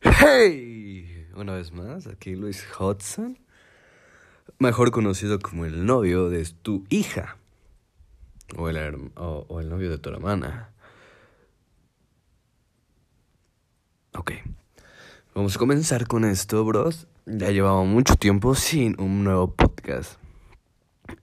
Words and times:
¡Hey! 0.00 1.28
Una 1.36 1.54
vez 1.54 1.72
más, 1.72 2.06
aquí 2.06 2.36
Luis 2.36 2.64
Hudson, 2.78 3.38
mejor 4.58 4.92
conocido 4.92 5.38
como 5.40 5.66
el 5.66 5.84
novio 5.84 6.30
de 6.30 6.44
tu 6.62 6.84
hija, 6.88 7.36
o 8.56 8.68
el, 8.68 9.10
o, 9.16 9.60
el 9.60 9.68
novio 9.68 9.90
de 9.90 9.98
tu 9.98 10.08
hermana. 10.10 10.70
Ok, 14.16 14.32
vamos 15.34 15.56
a 15.56 15.58
comenzar 15.58 16.06
con 16.06 16.24
esto, 16.24 16.64
bros. 16.64 17.06
Ya 17.26 17.50
llevaba 17.50 17.82
mucho 17.84 18.14
tiempo 18.16 18.54
sin 18.54 18.98
un 19.00 19.24
nuevo 19.24 19.54
podcast. 19.54 20.18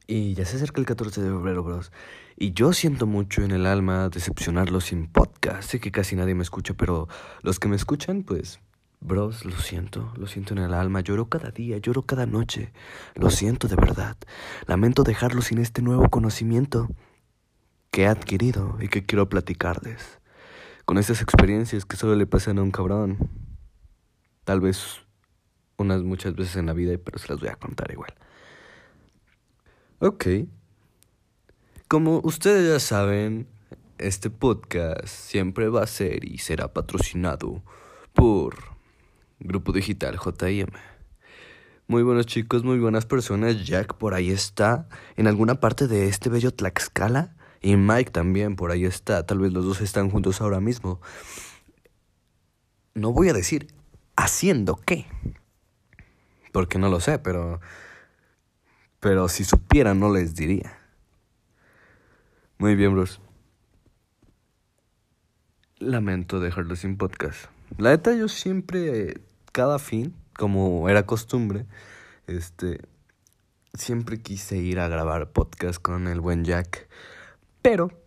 Y 0.08 0.34
ya 0.34 0.46
se 0.46 0.58
acerca 0.58 0.80
el 0.80 0.86
14 0.86 1.22
de 1.22 1.30
febrero, 1.30 1.64
bros. 1.64 1.92
Y 2.38 2.54
yo 2.54 2.74
siento 2.74 3.08
mucho 3.08 3.44
en 3.44 3.52
el 3.52 3.66
alma 3.66 4.10
decepcionarlos 4.10 4.86
sin 4.86 5.08
podcast. 5.08 5.70
Sé 5.70 5.80
que 5.80 5.92
casi 5.92 6.16
nadie 6.16 6.36
me 6.36 6.44
escucha, 6.44 6.74
pero 6.74 7.08
los 7.42 7.60
que 7.60 7.68
me 7.68 7.76
escuchan, 7.76 8.24
pues, 8.24 8.60
bros, 9.00 9.46
lo 9.46 9.58
siento, 9.58 10.12
lo 10.16 10.28
siento 10.28 10.54
en 10.54 10.60
el 10.60 10.74
alma. 10.74 11.02
Lloro 11.02 11.30
cada 11.30 11.52
día, 11.52 11.78
lloro 11.78 12.04
cada 12.04 12.26
noche. 12.26 12.72
Lo 13.16 13.30
siento 13.30 13.68
de 13.68 13.76
verdad. 13.76 14.18
Lamento 14.68 15.04
dejarlos 15.04 15.46
sin 15.46 15.58
este 15.58 15.82
nuevo 15.82 16.10
conocimiento 16.10 16.90
que 17.92 18.04
he 18.04 18.08
adquirido 18.08 18.78
y 18.80 18.88
que 18.88 19.06
quiero 19.06 19.30
platicarles. 19.30 20.20
Con 20.86 20.98
estas 20.98 21.22
experiencias 21.22 21.86
que 21.86 21.98
solo 21.98 22.16
le 22.16 22.26
pasan 22.26 22.58
a 22.58 22.64
un 22.64 22.72
cabrón. 22.72 23.18
Tal 24.44 24.62
vez 24.62 25.02
unas 25.78 26.02
muchas 26.04 26.36
veces 26.36 26.56
en 26.56 26.68
la 26.68 26.74
vida, 26.74 26.98
pero 27.04 27.20
se 27.20 27.28
las 27.28 27.40
voy 27.40 27.50
a 27.50 27.56
contar 27.56 27.92
igual. 27.92 28.14
Ok. 30.04 30.26
Como 31.88 32.22
ustedes 32.24 32.68
ya 32.68 32.80
saben, 32.80 33.48
este 34.00 34.32
podcast 34.32 35.06
siempre 35.06 35.70
va 35.70 35.84
a 35.84 35.88
ser 35.88 36.26
y 36.26 36.40
será 36.40 36.74
patrocinado 36.74 37.62
por 38.12 38.56
Grupo 39.40 39.72
Digital 39.72 40.18
JM. 40.18 40.72
Muy 41.86 42.02
buenos 42.02 42.26
chicos, 42.26 42.64
muy 42.64 42.80
buenas 42.80 43.06
personas. 43.06 43.64
Jack 43.64 43.94
por 43.94 44.16
ahí 44.16 44.32
está, 44.32 44.90
en 45.18 45.28
alguna 45.28 45.60
parte 45.60 45.88
de 45.88 46.08
este 46.08 46.32
bello 46.32 46.52
Tlaxcala. 46.52 47.36
Y 47.62 47.76
Mike 47.76 48.10
también 48.10 48.56
por 48.56 48.72
ahí 48.72 48.86
está. 48.86 49.28
Tal 49.28 49.38
vez 49.38 49.54
los 49.54 49.64
dos 49.64 49.82
están 49.82 50.10
juntos 50.10 50.42
ahora 50.42 50.60
mismo. 50.60 51.00
No 52.96 53.14
voy 53.14 53.30
a 53.30 53.34
decir 53.34 53.68
haciendo 54.16 54.78
qué. 54.84 55.06
Porque 56.52 56.80
no 56.80 56.90
lo 56.90 57.00
sé, 57.00 57.20
pero... 57.20 57.62
Pero 59.02 59.28
si 59.28 59.44
supiera 59.44 59.94
no 59.94 60.14
les 60.14 60.36
diría. 60.36 60.78
Muy 62.60 62.76
bien, 62.76 62.94
bros. 62.94 63.20
Lamento 65.80 66.40
dejarlo 66.40 66.76
sin 66.76 66.96
podcast. 66.96 67.46
La 67.80 67.90
neta, 67.90 68.14
yo 68.14 68.28
siempre, 68.28 69.20
cada 69.52 69.80
fin, 69.80 70.14
como 70.38 70.88
era 70.88 71.08
costumbre, 71.08 71.66
este, 72.28 72.80
siempre 73.74 74.22
quise 74.22 74.58
ir 74.58 74.80
a 74.80 74.88
grabar 74.88 75.32
podcast 75.32 75.82
con 75.82 76.08
el 76.08 76.22
buen 76.22 76.46
Jack. 76.46 76.88
Pero, 77.64 78.01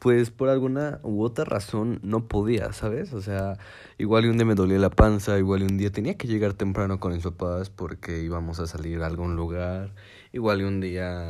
pues 0.00 0.30
por 0.30 0.48
alguna 0.48 0.98
u 1.02 1.22
otra 1.22 1.44
razón 1.44 2.00
no 2.02 2.26
podía, 2.26 2.72
¿sabes? 2.72 3.12
O 3.12 3.20
sea, 3.20 3.58
igual 3.98 4.24
un 4.28 4.38
día 4.38 4.46
me 4.46 4.54
dolía 4.54 4.78
la 4.78 4.88
panza, 4.88 5.38
igual 5.38 5.62
un 5.62 5.76
día 5.76 5.92
tenía 5.92 6.16
que 6.16 6.26
llegar 6.26 6.54
temprano 6.54 6.98
con 6.98 7.12
mis 7.12 7.22
papás 7.22 7.68
porque 7.68 8.22
íbamos 8.22 8.60
a 8.60 8.66
salir 8.66 9.02
a 9.02 9.06
algún 9.06 9.36
lugar, 9.36 9.94
igual 10.32 10.64
un 10.64 10.80
día 10.80 11.28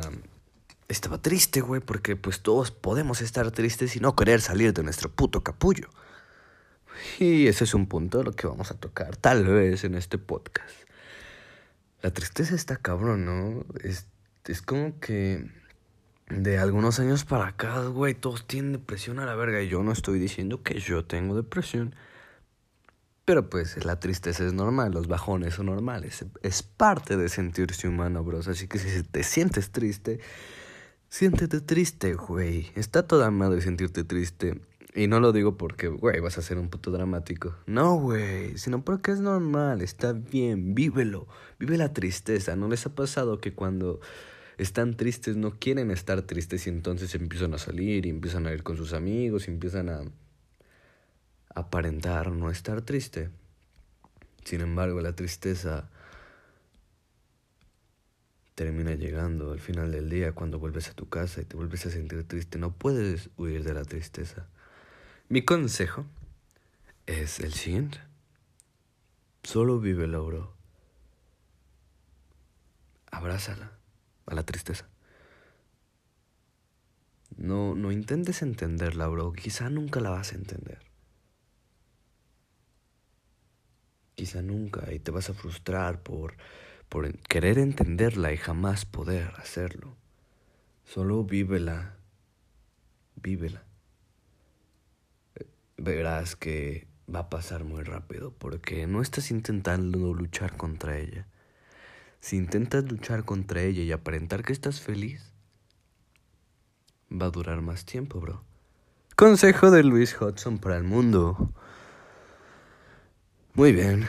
estaba 0.87 1.21
triste, 1.21 1.59
güey, 1.59 1.81
porque 1.81 2.15
pues 2.15 2.41
todos 2.41 2.71
podemos 2.71 3.21
estar 3.21 3.51
tristes 3.51 3.97
y 3.97 3.99
no 3.99 4.15
querer 4.15 4.39
salir 4.39 4.73
de 4.73 4.83
nuestro 4.83 5.11
puto 5.11 5.43
capullo. 5.43 5.89
Y 7.19 7.47
ese 7.47 7.65
es 7.65 7.73
un 7.73 7.87
punto 7.87 8.19
de 8.19 8.23
lo 8.23 8.31
que 8.31 8.47
vamos 8.47 8.71
a 8.71 8.75
tocar, 8.75 9.17
tal 9.17 9.45
vez 9.45 9.83
en 9.83 9.95
este 9.95 10.17
podcast. 10.17 10.87
La 12.01 12.11
tristeza 12.11 12.55
está 12.55 12.77
cabrón, 12.77 13.25
¿no? 13.25 13.65
Es, 13.83 14.07
es 14.45 14.61
como 14.61 14.97
que 15.01 15.60
de 16.31 16.57
algunos 16.57 16.99
años 16.99 17.25
para 17.25 17.47
acá, 17.47 17.85
güey, 17.85 18.13
todos 18.15 18.47
tienen 18.47 18.73
depresión 18.73 19.19
a 19.19 19.25
la 19.25 19.35
verga. 19.35 19.61
Y 19.61 19.69
yo 19.69 19.83
no 19.83 19.91
estoy 19.91 20.19
diciendo 20.19 20.63
que 20.63 20.79
yo 20.79 21.05
tengo 21.05 21.35
depresión. 21.35 21.95
Pero 23.25 23.49
pues 23.49 23.83
la 23.85 23.99
tristeza 23.99 24.45
es 24.45 24.53
normal, 24.53 24.91
los 24.91 25.07
bajones 25.07 25.53
son 25.55 25.67
normales. 25.67 26.25
Es 26.41 26.63
parte 26.63 27.17
de 27.17 27.29
sentirse 27.29 27.87
humano, 27.87 28.23
bros. 28.23 28.47
Así 28.47 28.67
que 28.67 28.79
si 28.79 29.03
te 29.03 29.23
sientes 29.23 29.71
triste, 29.71 30.19
Siéntete 31.11 31.59
triste, 31.59 32.13
güey. 32.13 32.71
Está 32.73 33.05
toda 33.05 33.31
madre 33.31 33.59
sentirte 33.59 34.05
triste. 34.05 34.61
Y 34.95 35.07
no 35.07 35.19
lo 35.19 35.33
digo 35.33 35.57
porque, 35.57 35.89
güey, 35.89 36.21
vas 36.21 36.37
a 36.37 36.41
ser 36.41 36.57
un 36.57 36.69
puto 36.69 36.89
dramático. 36.89 37.53
No, 37.65 37.95
güey, 37.95 38.57
sino 38.57 38.85
porque 38.85 39.11
es 39.11 39.19
normal, 39.19 39.81
está 39.81 40.13
bien, 40.13 40.73
vívelo. 40.73 41.27
Vive 41.59 41.77
la 41.77 41.91
tristeza. 41.91 42.55
¿No 42.55 42.69
les 42.69 42.85
ha 42.85 42.95
pasado 42.95 43.41
que 43.41 43.53
cuando 43.53 43.99
están 44.61 44.95
tristes 44.95 45.37
no 45.37 45.57
quieren 45.57 45.89
estar 45.89 46.21
tristes 46.21 46.67
y 46.67 46.69
entonces 46.69 47.15
empiezan 47.15 47.55
a 47.55 47.57
salir 47.57 48.05
y 48.05 48.09
empiezan 48.09 48.45
a 48.45 48.53
ir 48.53 48.61
con 48.61 48.77
sus 48.77 48.93
amigos 48.93 49.47
y 49.47 49.51
empiezan 49.51 49.89
a 49.89 50.03
aparentar 51.55 52.31
no 52.31 52.51
estar 52.51 52.83
triste? 52.83 53.31
Sin 54.43 54.61
embargo, 54.61 55.01
la 55.01 55.13
tristeza 55.15 55.89
termina 58.53 58.93
llegando 58.93 59.51
al 59.51 59.59
final 59.59 59.91
del 59.91 60.11
día 60.11 60.33
cuando 60.33 60.59
vuelves 60.59 60.89
a 60.89 60.93
tu 60.93 61.09
casa 61.09 61.41
y 61.41 61.45
te 61.45 61.57
vuelves 61.57 61.87
a 61.87 61.89
sentir 61.89 62.27
triste. 62.27 62.59
No 62.59 62.71
puedes 62.71 63.31
huir 63.37 63.63
de 63.63 63.73
la 63.73 63.83
tristeza. 63.83 64.45
Mi 65.27 65.43
consejo 65.43 66.05
es 67.07 67.39
el 67.39 67.53
siguiente. 67.53 67.99
Solo 69.41 69.79
vive 69.79 70.03
el 70.03 70.11
bro. 70.11 70.53
Abrázala 73.09 73.80
a 74.31 74.35
la 74.35 74.43
tristeza. 74.43 74.89
No, 77.37 77.75
no 77.75 77.91
intentes 77.91 78.41
entenderla, 78.41 79.07
bro. 79.07 79.33
Quizá 79.33 79.69
nunca 79.69 79.99
la 79.99 80.09
vas 80.09 80.33
a 80.33 80.35
entender. 80.35 80.79
Quizá 84.15 84.41
nunca 84.41 84.93
y 84.93 84.99
te 84.99 85.11
vas 85.11 85.29
a 85.29 85.33
frustrar 85.33 86.03
por 86.03 86.35
por 86.91 87.09
querer 87.19 87.57
entenderla 87.57 88.33
y 88.33 88.37
jamás 88.37 88.85
poder 88.85 89.31
hacerlo. 89.37 89.95
Solo 90.83 91.23
vívela, 91.23 91.95
vívela. 93.15 93.63
Verás 95.77 96.35
que 96.35 96.89
va 97.07 97.19
a 97.19 97.29
pasar 97.29 97.63
muy 97.63 97.83
rápido 97.83 98.33
porque 98.37 98.87
no 98.87 99.01
estás 99.01 99.31
intentando 99.31 100.13
luchar 100.13 100.57
contra 100.57 100.97
ella. 100.97 101.27
Si 102.21 102.37
intentas 102.37 102.89
luchar 102.89 103.25
contra 103.25 103.61
ella 103.61 103.83
y 103.83 103.91
aparentar 103.91 104.43
que 104.43 104.53
estás 104.53 104.79
feliz, 104.79 105.33
va 107.11 107.25
a 107.25 107.31
durar 107.31 107.61
más 107.61 107.83
tiempo, 107.83 108.21
bro. 108.21 108.43
Consejo 109.17 109.69
de 109.69 109.83
Luis 109.83 110.15
Hudson 110.19 110.57
para 110.57 110.77
el 110.77 110.83
mundo. 110.83 111.53
Muy 113.53 113.73
bien 113.73 114.07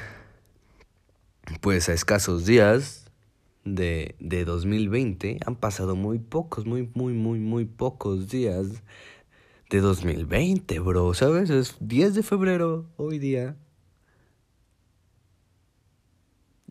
pues 1.60 1.88
a 1.88 1.92
escasos 1.92 2.46
días 2.46 3.10
de, 3.64 4.16
de 4.18 4.44
2020, 4.44 5.38
han 5.44 5.56
pasado 5.56 5.96
muy 5.96 6.18
pocos, 6.18 6.66
muy, 6.66 6.90
muy, 6.94 7.12
muy, 7.12 7.38
muy 7.38 7.64
pocos 7.64 8.28
días 8.28 8.82
de 9.70 9.80
2020, 9.80 10.78
bro, 10.80 11.14
¿sabes? 11.14 11.50
Es 11.50 11.76
10 11.80 12.14
de 12.14 12.22
febrero 12.22 12.90
hoy 12.96 13.18
día. 13.18 13.56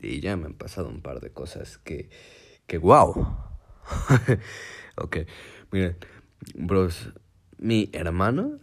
Y 0.02 0.20
ya 0.20 0.36
me 0.36 0.48
han 0.48 0.56
pasado 0.56 0.90
un 0.90 1.02
par 1.02 1.20
de 1.22 1.32
cosas 1.32 1.78
que, 1.78 2.10
que 2.68 2.78
wow. 2.78 3.38
ok, 4.98 5.18
miren, 5.72 5.98
bros, 6.56 7.14
mi 7.58 7.90
hermano 7.94 8.60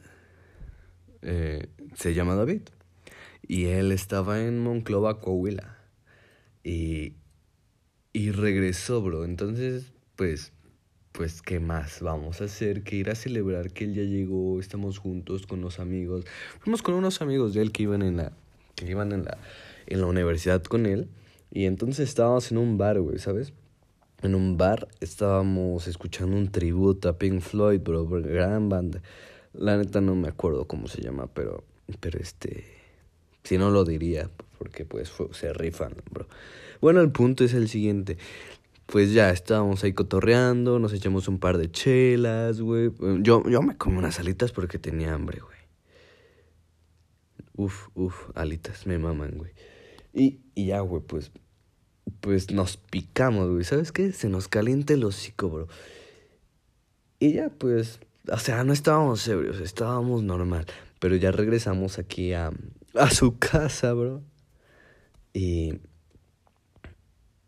eh, 1.23 1.69
se 1.95 2.15
llama 2.15 2.35
David 2.35 2.63
y 3.49 3.67
él 3.67 3.93
estaba 3.93 4.43
en 4.43 4.59
Monclova, 4.61 5.21
Coahuila. 5.21 5.79
Y, 6.63 7.15
y 8.13 8.31
regresó, 8.31 9.01
bro. 9.01 9.25
Entonces, 9.25 9.93
pues, 10.17 10.53
pues, 11.13 11.41
¿qué 11.41 11.59
más 11.59 12.03
vamos 12.03 12.43
a 12.43 12.45
hacer 12.45 12.85
que 12.85 12.97
ir 12.97 13.09
a 13.09 13.15
celebrar 13.15 13.73
que 13.73 13.85
él 13.85 13.95
ya 13.95 14.03
llegó? 14.03 14.61
Estamos 14.61 14.99
juntos 14.99 15.47
con 15.47 15.63
los 15.63 15.81
amigos. 15.81 16.27
Fuimos 16.61 16.83
con 16.83 16.95
unos 16.95 17.23
amigos 17.23 17.55
de 17.55 17.63
él 17.63 17.73
que 17.73 17.85
iban 17.85 18.03
en 18.03 18.19
la, 18.19 18.33
que 18.75 18.87
iban 18.87 19.13
en 19.13 19.25
la, 19.25 19.39
en 19.87 20.01
la 20.03 20.07
universidad 20.07 20.63
con 20.63 20.85
él. 20.85 21.09
Y 21.51 21.65
entonces 21.65 22.09
estábamos 22.09 22.51
en 22.53 22.59
un 22.59 22.79
bar, 22.79 23.01
güey, 23.01 23.19
¿sabes? 23.19 23.53
En 24.23 24.35
un 24.35 24.57
bar 24.57 24.89
estábamos 25.01 25.87
escuchando 25.87 26.37
un 26.37 26.51
tributo 26.51 27.09
a 27.09 27.19
Pink 27.19 27.41
Floyd, 27.41 27.81
bro, 27.81 28.07
gran 28.07 28.69
banda. 28.69 29.01
La 29.53 29.77
neta 29.77 30.01
no 30.01 30.15
me 30.15 30.29
acuerdo 30.29 30.67
cómo 30.67 30.89
se 30.89 31.01
llama, 31.01 31.29
pero, 31.33 31.65
pero 32.01 32.19
este, 32.19 32.65
si 33.45 33.59
no 33.59 33.71
lo 33.71 33.85
diría, 33.85 34.29
porque 34.59 34.85
pues 34.85 35.13
se 35.33 35.53
rifan, 35.53 35.95
bro. 36.11 36.27
Bueno, 36.81 37.01
el 37.01 37.11
punto 37.11 37.45
es 37.45 37.55
el 37.55 37.69
siguiente. 37.69 38.19
Pues 38.87 39.13
ya 39.13 39.31
estábamos 39.31 39.85
ahí 39.85 39.93
cotorreando, 39.93 40.79
nos 40.79 40.93
echamos 40.93 41.29
un 41.29 41.39
par 41.39 41.59
de 41.59 41.71
chelas, 41.71 42.61
güey. 42.61 42.91
Yo, 43.21 43.43
yo 43.49 43.63
me 43.63 43.77
comí 43.77 43.99
unas 43.99 44.19
alitas 44.19 44.51
porque 44.53 44.79
tenía 44.79 45.15
hambre, 45.15 45.41
güey. 45.41 45.59
Uf, 47.55 47.89
uf, 47.95 48.31
alitas, 48.35 48.87
me 48.87 48.99
maman, 48.99 49.33
güey. 49.37 49.53
Y, 50.19 50.41
y 50.57 50.67
ya, 50.67 50.81
güey, 50.81 51.01
pues, 51.01 51.31
pues 52.21 52.51
nos 52.51 52.77
picamos, 52.77 53.49
güey. 53.51 53.63
¿Sabes 53.63 53.93
qué? 53.93 54.13
Se 54.13 54.29
nos 54.29 54.49
calienta 54.49 54.93
el 54.95 55.05
hocico, 55.05 55.49
bro. 55.49 55.69
Y 57.21 57.35
ya, 57.35 57.51
pues, 57.51 58.01
o 58.31 58.39
sea, 58.39 58.65
no 58.65 58.73
estábamos 58.73 59.27
ebrios, 59.29 59.61
estábamos 59.61 60.25
normal. 60.25 60.67
Pero 60.99 61.15
ya 61.15 61.31
regresamos 61.31 62.01
aquí 62.01 62.33
a, 62.33 62.51
a 62.95 63.11
su 63.11 63.39
casa, 63.39 63.93
bro. 63.93 64.23
Y, 65.33 65.75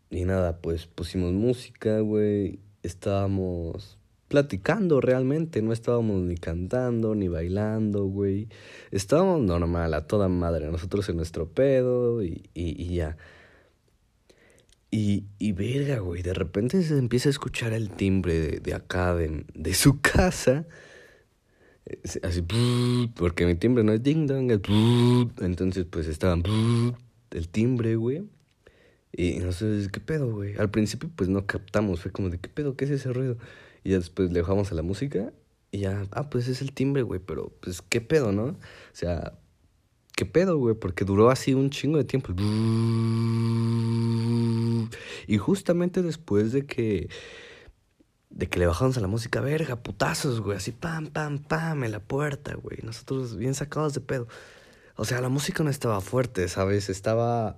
y 0.09 0.23
nada, 0.23 0.61
pues 0.61 0.87
pusimos 0.87 1.33
música, 1.33 1.99
güey. 1.99 2.61
Estábamos 2.83 3.97
platicando 4.31 5.01
realmente, 5.01 5.61
no 5.61 5.73
estábamos 5.73 6.21
ni 6.21 6.37
cantando, 6.37 7.15
ni 7.15 7.27
bailando, 7.27 8.05
güey. 8.05 8.47
Estábamos 8.89 9.41
normal, 9.41 9.93
a 9.93 10.07
toda 10.07 10.29
madre, 10.29 10.71
nosotros 10.71 11.09
en 11.09 11.17
nuestro 11.17 11.49
pedo 11.49 12.23
y, 12.23 12.49
y, 12.53 12.95
ya. 12.95 13.17
Y, 14.89 15.25
y 15.37 15.51
verga, 15.51 15.99
güey, 15.99 16.21
de 16.21 16.33
repente 16.33 16.81
se 16.81 16.97
empieza 16.97 17.27
a 17.27 17.31
escuchar 17.31 17.73
el 17.73 17.89
timbre 17.89 18.39
de, 18.39 18.59
de 18.61 18.73
acá, 18.73 19.13
de, 19.15 19.43
de 19.53 19.73
su 19.73 19.99
casa. 20.01 20.65
Así, 22.23 22.41
porque 23.17 23.45
mi 23.45 23.55
timbre 23.55 23.83
no 23.83 23.91
es 23.91 24.01
ding 24.01 24.27
dong, 24.27 24.49
es 24.49 24.61
entonces 25.41 25.85
pues 25.89 26.07
estaban 26.07 26.41
el 27.31 27.49
timbre, 27.49 27.97
güey. 27.97 28.23
Y 29.11 29.39
no 29.39 29.51
sé, 29.51 29.89
¿qué 29.91 29.99
pedo, 29.99 30.31
güey? 30.31 30.55
Al 30.55 30.71
principio 30.71 31.09
pues 31.13 31.29
no 31.29 31.45
captamos, 31.45 31.99
fue 31.99 32.11
como 32.11 32.29
de, 32.29 32.37
¿qué 32.37 32.47
pedo? 32.47 32.77
¿Qué 32.77 32.85
es 32.85 32.91
ese 32.91 33.11
ruido? 33.11 33.37
Y 33.83 33.91
después 33.91 34.31
le 34.31 34.41
bajamos 34.41 34.71
a 34.71 34.75
la 34.75 34.83
música 34.83 35.33
y 35.71 35.79
ya, 35.79 36.05
ah, 36.11 36.29
pues 36.29 36.47
es 36.49 36.61
el 36.61 36.73
timbre, 36.73 37.01
güey, 37.01 37.19
pero 37.19 37.51
pues 37.61 37.81
qué 37.81 38.01
pedo, 38.01 38.31
¿no? 38.33 38.43
O 38.43 38.57
sea, 38.91 39.39
¿qué 40.15 40.25
pedo, 40.25 40.57
güey? 40.57 40.75
Porque 40.75 41.05
duró 41.05 41.29
así 41.29 41.53
un 41.53 41.69
chingo 41.69 41.97
de 41.97 42.03
tiempo. 42.03 42.33
Y 45.27 45.37
justamente 45.37 46.01
después 46.01 46.51
de 46.51 46.65
que 46.65 47.09
de 48.29 48.47
que 48.47 48.59
le 48.59 48.65
bajamos 48.65 48.97
a 48.97 49.01
la 49.01 49.07
música, 49.07 49.41
verga, 49.41 49.75
putazos, 49.83 50.39
güey, 50.41 50.57
así 50.57 50.71
pam, 50.71 51.07
pam, 51.07 51.39
pam, 51.39 51.83
en 51.83 51.91
la 51.91 51.99
puerta, 51.99 52.55
güey. 52.55 52.79
Nosotros 52.83 53.35
bien 53.37 53.53
sacados 53.55 53.93
de 53.93 54.01
pedo. 54.01 54.27
O 54.95 55.05
sea, 55.05 55.21
la 55.21 55.29
música 55.29 55.63
no 55.63 55.69
estaba 55.69 56.01
fuerte, 56.01 56.47
¿sabes? 56.47 56.89
Estaba. 56.89 57.57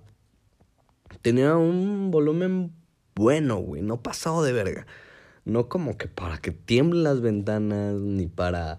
Tenía 1.22 1.56
un 1.58 2.12
volumen 2.12 2.74
bueno, 3.16 3.58
güey, 3.58 3.82
no 3.82 4.02
pasado 4.02 4.44
de 4.44 4.54
verga. 4.54 4.88
No 5.46 5.68
como 5.70 5.98
que 5.98 6.08
para 6.08 6.38
que 6.38 6.52
tiemblen 6.52 7.04
las 7.04 7.22
ventanas, 7.22 8.00
ni 8.00 8.28
para 8.28 8.78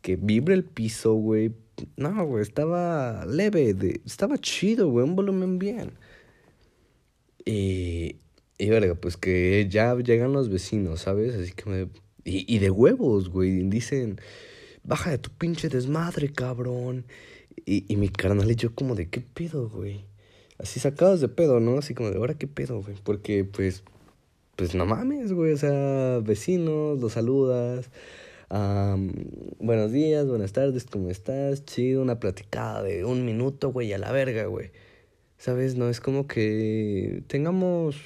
que 0.00 0.16
vibre 0.16 0.54
el 0.54 0.64
piso, 0.64 1.14
güey. 1.14 1.52
No, 1.96 2.24
güey, 2.26 2.42
estaba 2.42 3.26
leve, 3.26 3.74
de, 3.74 4.00
estaba 4.06 4.38
chido, 4.38 4.88
güey, 4.90 5.04
un 5.04 5.16
volumen 5.16 5.58
bien. 5.58 5.92
Y, 7.44 8.16
y 8.58 8.68
verga, 8.70 8.94
pues 8.94 9.16
que 9.16 9.66
ya 9.68 9.94
llegan 9.96 10.32
los 10.32 10.48
vecinos, 10.48 11.00
¿sabes? 11.00 11.34
Así 11.34 11.52
que 11.52 11.68
me... 11.68 11.88
Y, 12.24 12.54
y 12.54 12.58
de 12.58 12.70
huevos, 12.70 13.28
güey. 13.28 13.62
Dicen, 13.68 14.20
baja 14.82 15.10
de 15.10 15.18
tu 15.18 15.30
pinche 15.30 15.68
desmadre, 15.68 16.32
cabrón. 16.32 17.04
Y, 17.66 17.84
y 17.92 17.96
mi 17.96 18.08
carnal 18.08 18.50
y 18.50 18.56
yo 18.56 18.74
como 18.74 18.94
de, 18.94 19.08
¿qué 19.08 19.20
pedo, 19.20 19.68
güey? 19.68 20.06
Así 20.58 20.80
sacados 20.80 21.20
de 21.20 21.28
pedo, 21.28 21.60
¿no? 21.60 21.78
Así 21.78 21.94
como 21.94 22.10
de, 22.10 22.16
¿ahora 22.16 22.34
qué 22.34 22.46
pedo, 22.46 22.82
güey? 22.82 22.96
Porque, 23.02 23.44
pues, 23.44 23.82
pues 24.56 24.74
no 24.74 24.86
mames, 24.86 25.32
güey. 25.32 25.52
O 25.52 25.56
sea, 25.56 26.20
vecinos, 26.20 27.00
los 27.00 27.12
saludas. 27.12 27.90
buenos 29.58 29.92
días, 29.92 30.26
buenas 30.26 30.52
tardes, 30.52 30.84
¿cómo 30.84 31.10
estás? 31.10 31.64
Chido, 31.64 32.02
una 32.02 32.20
platicada 32.20 32.82
de 32.82 33.04
un 33.04 33.24
minuto, 33.24 33.70
güey, 33.72 33.92
a 33.92 33.98
la 33.98 34.12
verga, 34.12 34.46
güey. 34.46 34.70
¿Sabes? 35.38 35.76
No 35.76 35.88
es 35.88 36.00
como 36.00 36.26
que 36.26 37.22
tengamos 37.26 37.96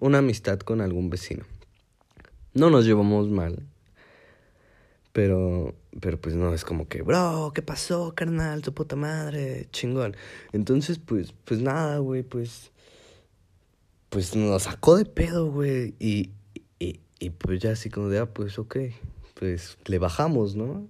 una 0.00 0.18
amistad 0.18 0.58
con 0.60 0.80
algún 0.80 1.10
vecino. 1.10 1.44
No 2.54 2.70
nos 2.70 2.86
llevamos 2.86 3.28
mal. 3.28 3.66
Pero, 5.12 5.74
pero 6.00 6.20
pues 6.20 6.34
no, 6.34 6.54
es 6.54 6.64
como 6.64 6.86
que, 6.88 7.02
bro, 7.02 7.52
¿qué 7.54 7.62
pasó, 7.62 8.14
carnal? 8.14 8.62
Tu 8.62 8.72
puta 8.72 8.94
madre, 8.94 9.66
chingón. 9.72 10.16
Entonces, 10.52 10.98
pues, 10.98 11.34
pues 11.44 11.60
nada, 11.60 11.98
güey, 11.98 12.22
pues, 12.22 12.70
pues 14.08 14.34
nos 14.34 14.64
sacó 14.64 14.96
de 14.96 15.04
pedo, 15.04 15.50
güey. 15.50 15.94
Y, 15.98 16.30
y, 16.78 17.00
y 17.18 17.30
pues 17.30 17.60
ya 17.60 17.72
así 17.72 17.90
como 17.90 18.08
de, 18.08 18.18
ah, 18.18 18.26
pues 18.26 18.58
ok, 18.58 18.76
pues 19.34 19.78
le 19.86 19.98
bajamos, 19.98 20.56
¿no? 20.56 20.88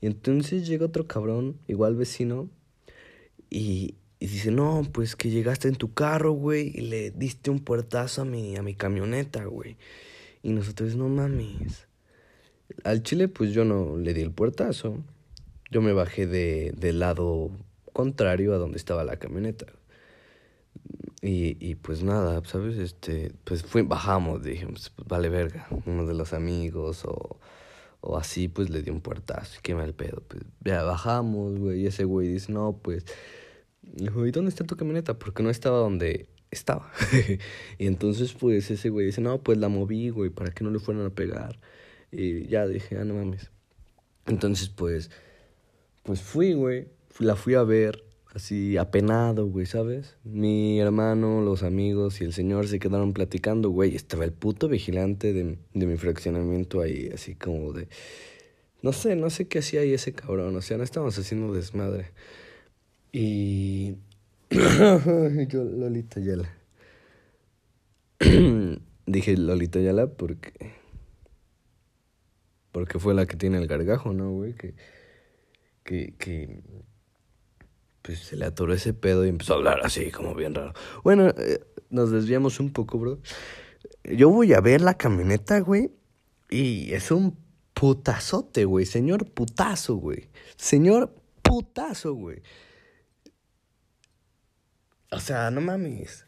Y 0.00 0.06
entonces 0.06 0.66
llega 0.66 0.86
otro 0.86 1.06
cabrón, 1.06 1.58
igual 1.66 1.96
vecino, 1.96 2.48
y, 3.50 3.96
y 4.20 4.26
dice, 4.26 4.50
no, 4.50 4.82
pues 4.92 5.16
que 5.16 5.30
llegaste 5.30 5.68
en 5.68 5.74
tu 5.74 5.92
carro, 5.92 6.32
güey, 6.32 6.72
y 6.74 6.82
le 6.82 7.10
diste 7.10 7.50
un 7.50 7.60
puertazo 7.60 8.22
a 8.22 8.24
mi, 8.24 8.56
a 8.56 8.62
mi 8.62 8.74
camioneta, 8.74 9.44
güey. 9.44 9.76
Y 10.42 10.50
nosotros, 10.50 10.94
no 10.94 11.08
mames. 11.08 11.88
Al 12.84 13.02
chile, 13.02 13.28
pues 13.28 13.52
yo 13.52 13.64
no 13.64 13.96
le 13.96 14.14
di 14.14 14.20
el 14.20 14.30
puertazo. 14.30 15.02
Yo 15.70 15.82
me 15.82 15.92
bajé 15.92 16.26
de, 16.26 16.72
del 16.76 17.00
lado 17.00 17.50
contrario 17.92 18.54
a 18.54 18.58
donde 18.58 18.76
estaba 18.76 19.04
la 19.04 19.18
camioneta. 19.18 19.66
Y, 21.20 21.56
y 21.60 21.74
pues 21.74 22.02
nada, 22.02 22.40
¿sabes? 22.44 22.78
Este, 22.78 23.32
pues 23.44 23.64
fue, 23.64 23.82
bajamos, 23.82 24.42
dijimos, 24.42 24.92
pues 24.94 25.08
vale 25.08 25.28
verga. 25.28 25.66
Uno 25.86 26.06
de 26.06 26.14
los 26.14 26.32
amigos 26.32 27.04
o, 27.04 27.40
o 28.00 28.16
así, 28.16 28.48
pues 28.48 28.70
le 28.70 28.82
di 28.82 28.90
un 28.90 29.00
puertazo. 29.00 29.58
Qué 29.62 29.74
mal 29.74 29.94
pedo. 29.94 30.22
Pues 30.28 30.44
ya 30.64 30.82
bajamos, 30.84 31.58
güey. 31.58 31.82
Y 31.82 31.86
ese 31.86 32.04
güey 32.04 32.28
dice, 32.28 32.52
no, 32.52 32.78
pues 32.82 33.04
dijo, 33.82 34.26
¿y 34.26 34.30
dónde 34.30 34.50
está 34.50 34.64
tu 34.64 34.76
camioneta? 34.76 35.18
Porque 35.18 35.42
no 35.42 35.50
estaba 35.50 35.78
donde 35.78 36.28
estaba. 36.50 36.90
y 37.78 37.86
entonces, 37.86 38.32
pues, 38.34 38.70
ese 38.70 38.88
güey 38.90 39.06
dice, 39.06 39.20
no, 39.20 39.42
pues 39.42 39.58
la 39.58 39.68
moví, 39.68 40.10
güey, 40.10 40.30
para 40.30 40.52
que 40.52 40.64
no 40.64 40.70
le 40.70 40.78
fueran 40.78 41.06
a 41.06 41.10
pegar. 41.10 41.58
Y 42.12 42.46
ya 42.46 42.66
dije, 42.66 42.96
ah, 42.96 43.04
no 43.04 43.14
mames. 43.14 43.50
Entonces, 44.26 44.68
pues, 44.68 45.10
pues 46.04 46.22
fui, 46.22 46.54
güey. 46.54 46.88
La 47.18 47.34
fui 47.34 47.54
a 47.54 47.64
ver, 47.64 48.04
así 48.38 48.76
apenado, 48.76 49.46
güey, 49.46 49.66
¿sabes? 49.66 50.16
Mi 50.24 50.80
hermano, 50.80 51.42
los 51.42 51.64
amigos 51.64 52.20
y 52.20 52.24
el 52.24 52.32
señor 52.32 52.68
se 52.68 52.78
quedaron 52.78 53.12
platicando, 53.12 53.70
güey. 53.70 53.96
Estaba 53.96 54.24
el 54.24 54.32
puto 54.32 54.68
vigilante 54.68 55.32
de, 55.32 55.58
de 55.74 55.86
mi 55.86 55.96
fraccionamiento 55.96 56.80
ahí, 56.80 57.10
así 57.12 57.34
como 57.34 57.72
de... 57.72 57.88
No 58.80 58.92
sé, 58.92 59.16
no 59.16 59.28
sé 59.28 59.48
qué 59.48 59.58
hacía 59.58 59.80
ahí 59.80 59.92
ese 59.92 60.12
cabrón. 60.12 60.54
O 60.56 60.62
sea, 60.62 60.78
no 60.78 60.84
estábamos 60.84 61.18
haciendo 61.18 61.52
desmadre. 61.52 62.12
Y 63.12 63.96
yo, 64.50 65.64
Lolita 65.64 66.20
Yala. 66.20 66.48
Dije 69.06 69.36
Lolita 69.36 69.80
Yala 69.80 70.06
porque. 70.06 70.52
Porque 72.70 73.00
fue 73.00 73.14
la 73.14 73.26
que 73.26 73.36
tiene 73.36 73.58
el 73.58 73.66
gargajo, 73.66 74.12
¿no, 74.12 74.30
güey? 74.30 74.54
Que. 74.54 74.74
Que. 75.82 76.14
que 76.18 76.62
pues 78.08 78.20
se 78.20 78.36
le 78.36 78.46
atoró 78.46 78.72
ese 78.72 78.94
pedo 78.94 79.26
y 79.26 79.28
empezó 79.28 79.52
a 79.52 79.56
hablar 79.56 79.80
así, 79.84 80.10
como 80.10 80.34
bien 80.34 80.54
raro. 80.54 80.72
Bueno, 81.04 81.28
eh, 81.28 81.60
nos 81.90 82.10
desviamos 82.10 82.58
un 82.58 82.72
poco, 82.72 82.98
bro. 82.98 83.18
Yo 84.02 84.30
voy 84.30 84.54
a 84.54 84.62
ver 84.62 84.80
la 84.80 84.94
camioneta, 84.94 85.60
güey. 85.60 85.90
Y 86.48 86.90
es 86.94 87.10
un 87.10 87.36
putazote, 87.74 88.64
güey. 88.64 88.86
Señor 88.86 89.30
putazo, 89.30 89.96
güey. 89.96 90.30
Señor 90.56 91.14
putazo, 91.42 92.14
güey. 92.14 92.40
O 95.10 95.20
sea, 95.20 95.50
no 95.50 95.60
mames. 95.60 96.24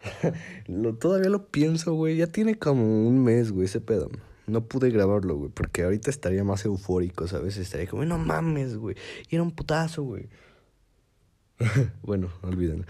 todavía 1.00 1.30
lo 1.30 1.48
pienso, 1.48 1.94
güey. 1.94 2.18
Ya 2.18 2.26
tiene 2.26 2.58
como 2.58 3.08
un 3.08 3.24
mes, 3.24 3.52
güey, 3.52 3.64
ese 3.64 3.80
pedo. 3.80 4.10
No 4.46 4.66
pude 4.66 4.90
grabarlo, 4.90 5.34
güey, 5.36 5.50
porque 5.50 5.82
ahorita 5.82 6.10
estaría 6.10 6.44
más 6.44 6.66
eufórico, 6.66 7.26
¿sabes? 7.26 7.56
Estaría 7.56 7.86
como, 7.86 8.04
no 8.04 8.18
mames, 8.18 8.76
güey. 8.76 8.96
Y 9.30 9.36
era 9.36 9.42
un 9.42 9.52
putazo, 9.52 10.02
güey. 10.02 10.28
bueno, 12.02 12.32
olvídenlo. 12.42 12.84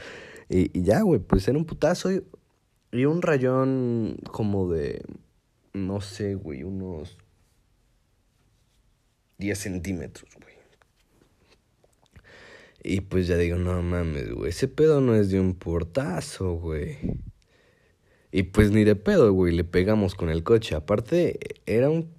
Y, 0.48 0.78
y 0.78 0.82
ya, 0.82 1.02
güey, 1.02 1.20
pues 1.20 1.46
era 1.48 1.58
un 1.58 1.64
putazo 1.64 2.12
y, 2.12 2.22
y 2.92 3.04
un 3.04 3.22
rayón 3.22 4.16
como 4.30 4.70
de, 4.70 5.02
no 5.72 6.00
sé, 6.00 6.34
güey, 6.34 6.62
unos 6.62 7.18
10 9.38 9.58
centímetros, 9.58 10.30
güey. 10.40 10.56
Y 12.82 13.00
pues 13.00 13.26
ya 13.26 13.36
digo, 13.36 13.56
no 13.56 13.82
mames, 13.82 14.30
güey, 14.30 14.50
ese 14.50 14.68
pedo 14.68 15.00
no 15.00 15.16
es 15.16 15.30
de 15.30 15.40
un 15.40 15.54
portazo, 15.54 16.54
güey. 16.54 16.98
Y 18.30 18.44
pues 18.44 18.70
ni 18.70 18.84
de 18.84 18.96
pedo, 18.96 19.32
güey, 19.32 19.52
le 19.54 19.64
pegamos 19.64 20.14
con 20.14 20.28
el 20.30 20.44
coche. 20.44 20.74
Aparte, 20.76 21.38
era 21.66 21.90
un, 21.90 22.12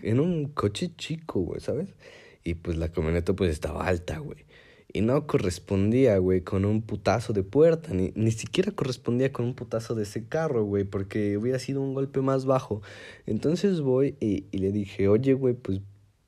en 0.00 0.18
un 0.18 0.48
coche 0.48 0.90
chico, 0.96 1.40
güey, 1.40 1.60
¿sabes? 1.60 1.94
Y 2.42 2.54
pues 2.54 2.76
la 2.78 2.90
camioneta 2.90 3.34
pues 3.34 3.50
estaba 3.50 3.86
alta, 3.86 4.18
güey. 4.18 4.46
Y 4.92 5.02
no 5.02 5.26
correspondía, 5.26 6.16
güey, 6.18 6.40
con 6.42 6.64
un 6.64 6.82
putazo 6.82 7.32
de 7.32 7.42
puerta. 7.42 7.92
Ni, 7.92 8.12
ni 8.14 8.30
siquiera 8.30 8.72
correspondía 8.72 9.32
con 9.32 9.44
un 9.44 9.54
putazo 9.54 9.94
de 9.94 10.04
ese 10.04 10.26
carro, 10.26 10.64
güey, 10.64 10.84
porque 10.84 11.36
hubiera 11.36 11.58
sido 11.58 11.82
un 11.82 11.94
golpe 11.94 12.22
más 12.22 12.46
bajo. 12.46 12.82
Entonces 13.26 13.80
voy 13.82 14.16
y, 14.20 14.46
y 14.50 14.58
le 14.58 14.72
dije, 14.72 15.08
oye, 15.08 15.34
güey, 15.34 15.54
pues, 15.54 15.80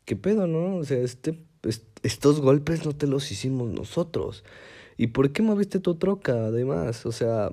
¿qué 0.05 0.17
pedo, 0.17 0.47
no? 0.47 0.77
O 0.77 0.85
sea, 0.85 0.99
este 0.99 1.39
estos 2.03 2.41
golpes 2.41 2.85
no 2.85 2.95
te 2.95 3.07
los 3.07 3.31
hicimos 3.31 3.71
nosotros. 3.71 4.45
¿Y 4.97 5.09
por 5.09 5.33
qué 5.33 5.43
moviste 5.43 5.81
tu 5.81 5.97
troca, 5.97 6.47
además? 6.47 7.07
O 7.07 7.13
sea... 7.13 7.51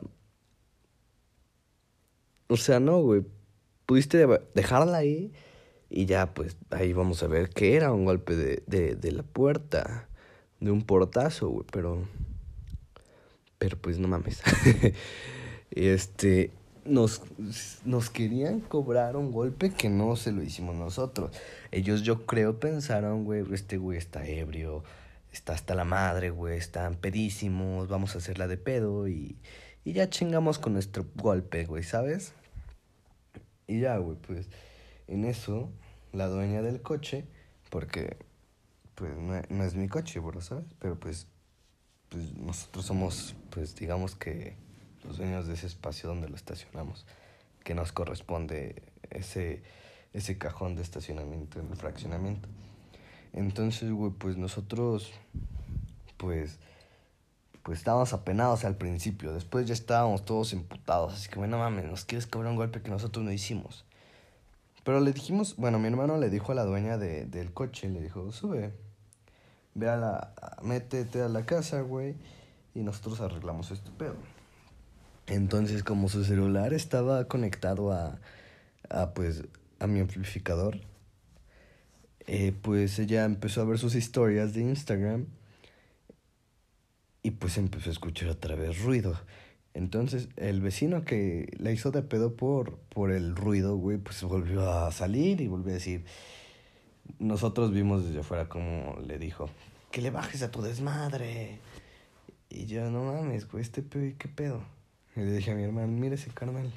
O 2.49 2.57
sea, 2.57 2.79
no, 2.79 3.01
güey. 3.01 3.23
Pudiste 3.85 4.25
dejarla 4.53 4.97
ahí 4.97 5.31
y 5.89 6.05
ya, 6.05 6.33
pues, 6.33 6.57
ahí 6.69 6.93
vamos 6.93 7.23
a 7.23 7.27
ver 7.27 7.49
que 7.49 7.75
era 7.75 7.93
un 7.93 8.05
golpe 8.05 8.35
de, 8.35 8.63
de, 8.67 8.95
de 8.95 9.11
la 9.11 9.23
puerta. 9.23 10.06
De 10.59 10.71
un 10.71 10.81
portazo, 10.81 11.49
güey, 11.49 11.65
pero... 11.71 12.07
Pero 13.57 13.77
pues 13.77 13.97
no 13.97 14.07
mames. 14.07 14.41
este 15.71 16.51
nos, 16.87 17.21
nos 17.85 18.09
querían 18.09 18.61
cobrar 18.61 19.15
un 19.15 19.31
golpe 19.31 19.71
que 19.71 19.89
no 19.89 20.15
se 20.15 20.31
lo 20.31 20.41
hicimos 20.41 20.75
nosotros. 20.75 21.31
Ellos 21.71 22.01
yo 22.03 22.25
creo 22.25 22.59
pensaron, 22.59 23.25
güey, 23.25 23.43
este 23.53 23.77
güey 23.77 23.97
está 23.97 24.25
ebrio, 24.25 24.83
está 25.31 25.53
hasta 25.53 25.75
la 25.75 25.83
madre, 25.83 26.29
güey, 26.29 26.57
están 26.57 26.95
pedísimos, 26.95 27.87
vamos 27.87 28.15
a 28.15 28.19
hacerla 28.19 28.47
de 28.47 28.57
pedo 28.57 29.07
y, 29.07 29.37
y 29.83 29.93
ya 29.93 30.09
chingamos 30.09 30.59
con 30.59 30.73
nuestro 30.73 31.05
golpe, 31.15 31.65
güey, 31.65 31.83
¿sabes? 31.83 32.33
Y 33.67 33.81
ya, 33.81 33.97
güey, 33.97 34.17
pues 34.17 34.47
en 35.07 35.25
eso 35.25 35.69
la 36.13 36.27
dueña 36.27 36.61
del 36.61 36.81
coche, 36.81 37.25
porque 37.69 38.17
pues 38.97 39.15
no, 39.15 39.39
no 39.49 39.63
es 39.63 39.75
mi 39.75 39.87
coche, 39.87 40.19
bro, 40.19 40.41
¿sabes? 40.41 40.65
Pero 40.79 40.99
pues, 40.99 41.27
pues 42.09 42.33
nosotros 42.33 42.83
somos, 42.83 43.35
pues 43.51 43.75
digamos 43.75 44.15
que 44.15 44.55
los 45.03 45.17
dueños 45.17 45.45
de 45.45 45.53
ese 45.53 45.67
espacio 45.67 46.09
donde 46.09 46.27
lo 46.27 46.35
estacionamos, 46.35 47.05
que 47.63 47.75
nos 47.75 47.91
corresponde 47.91 48.81
ese, 49.11 49.61
ese 50.13 50.39
cajón 50.39 50.75
de 50.75 50.81
estacionamiento 50.81 51.59
en 51.59 51.67
el 51.67 51.75
fraccionamiento. 51.75 52.49
Entonces, 53.33 53.91
güey, 53.91 54.11
pues 54.13 54.35
nosotros, 54.35 55.11
pues, 56.17 56.57
pues 57.61 57.77
estábamos 57.77 58.13
apenados 58.13 58.65
al 58.65 58.77
principio. 58.77 59.31
Después 59.31 59.67
ya 59.67 59.73
estábamos 59.73 60.25
todos 60.25 60.53
emputados. 60.53 61.13
Así 61.13 61.29
que, 61.29 61.37
bueno, 61.37 61.59
mames, 61.59 61.85
nos 61.85 62.03
quieres 62.03 62.25
cobrar 62.25 62.49
un 62.49 62.57
golpe 62.57 62.81
que 62.81 62.89
nosotros 62.89 63.23
no 63.23 63.31
hicimos. 63.31 63.85
Pero 64.83 65.01
le 65.01 65.13
dijimos, 65.13 65.55
bueno, 65.55 65.77
mi 65.77 65.87
hermano 65.87 66.17
le 66.17 66.31
dijo 66.31 66.51
a 66.51 66.55
la 66.55 66.63
dueña 66.63 66.97
de, 66.97 67.25
del 67.25 67.53
coche, 67.53 67.89
le 67.89 68.01
dijo, 68.01 68.31
sube, 68.31 68.73
ve 69.77 69.85
la, 69.85 70.33
métete 70.63 71.21
a 71.21 71.29
la 71.29 71.45
casa, 71.45 71.81
güey, 71.81 72.15
y 72.73 72.81
nosotros 72.81 73.21
arreglamos 73.21 73.71
este 73.71 73.91
pedo. 73.91 74.15
Entonces, 75.27 75.83
como 75.83 76.09
su 76.09 76.23
celular 76.23 76.73
estaba 76.73 77.25
conectado 77.25 77.91
a, 77.91 78.19
a 78.89 79.13
pues, 79.13 79.43
a 79.79 79.87
mi 79.87 79.99
amplificador, 79.99 80.79
eh, 82.25 82.53
pues 82.61 82.97
ella 82.99 83.23
empezó 83.23 83.61
a 83.61 83.65
ver 83.65 83.77
sus 83.77 83.95
historias 83.95 84.53
de 84.53 84.61
Instagram 84.61 85.27
y 87.21 87.31
pues 87.31 87.57
empezó 87.57 87.89
a 87.89 87.93
escuchar 87.93 88.29
otra 88.29 88.55
vez 88.55 88.81
ruido. 88.81 89.19
Entonces, 89.73 90.29
el 90.37 90.61
vecino 90.61 91.05
que 91.05 91.55
la 91.59 91.71
hizo 91.71 91.91
de 91.91 92.01
pedo 92.01 92.35
por, 92.35 92.79
por 92.89 93.11
el 93.11 93.35
ruido, 93.35 93.75
güey, 93.75 93.99
pues 93.99 94.23
volvió 94.23 94.71
a 94.71 94.91
salir 94.91 95.39
y 95.39 95.47
volvió 95.47 95.71
a 95.71 95.75
decir, 95.75 96.03
nosotros 97.19 97.71
vimos 97.71 98.05
desde 98.05 98.19
afuera 98.19 98.47
como 98.49 98.97
le 99.05 99.17
dijo, 99.17 99.49
que 99.91 100.01
le 100.01 100.11
bajes 100.11 100.41
a 100.43 100.51
tu 100.51 100.61
desmadre. 100.61 101.59
Y 102.49 102.65
yo, 102.65 102.89
no 102.89 103.03
mames, 103.05 103.49
güey, 103.49 103.61
este 103.61 103.81
pedo, 103.81 104.15
¿qué 104.17 104.27
pedo? 104.27 104.63
Y 105.15 105.21
le 105.21 105.31
dije 105.31 105.51
a 105.51 105.55
mi 105.55 105.63
hermano, 105.63 105.87
mira 105.87 106.15
ese 106.15 106.29
carnal. 106.29 106.71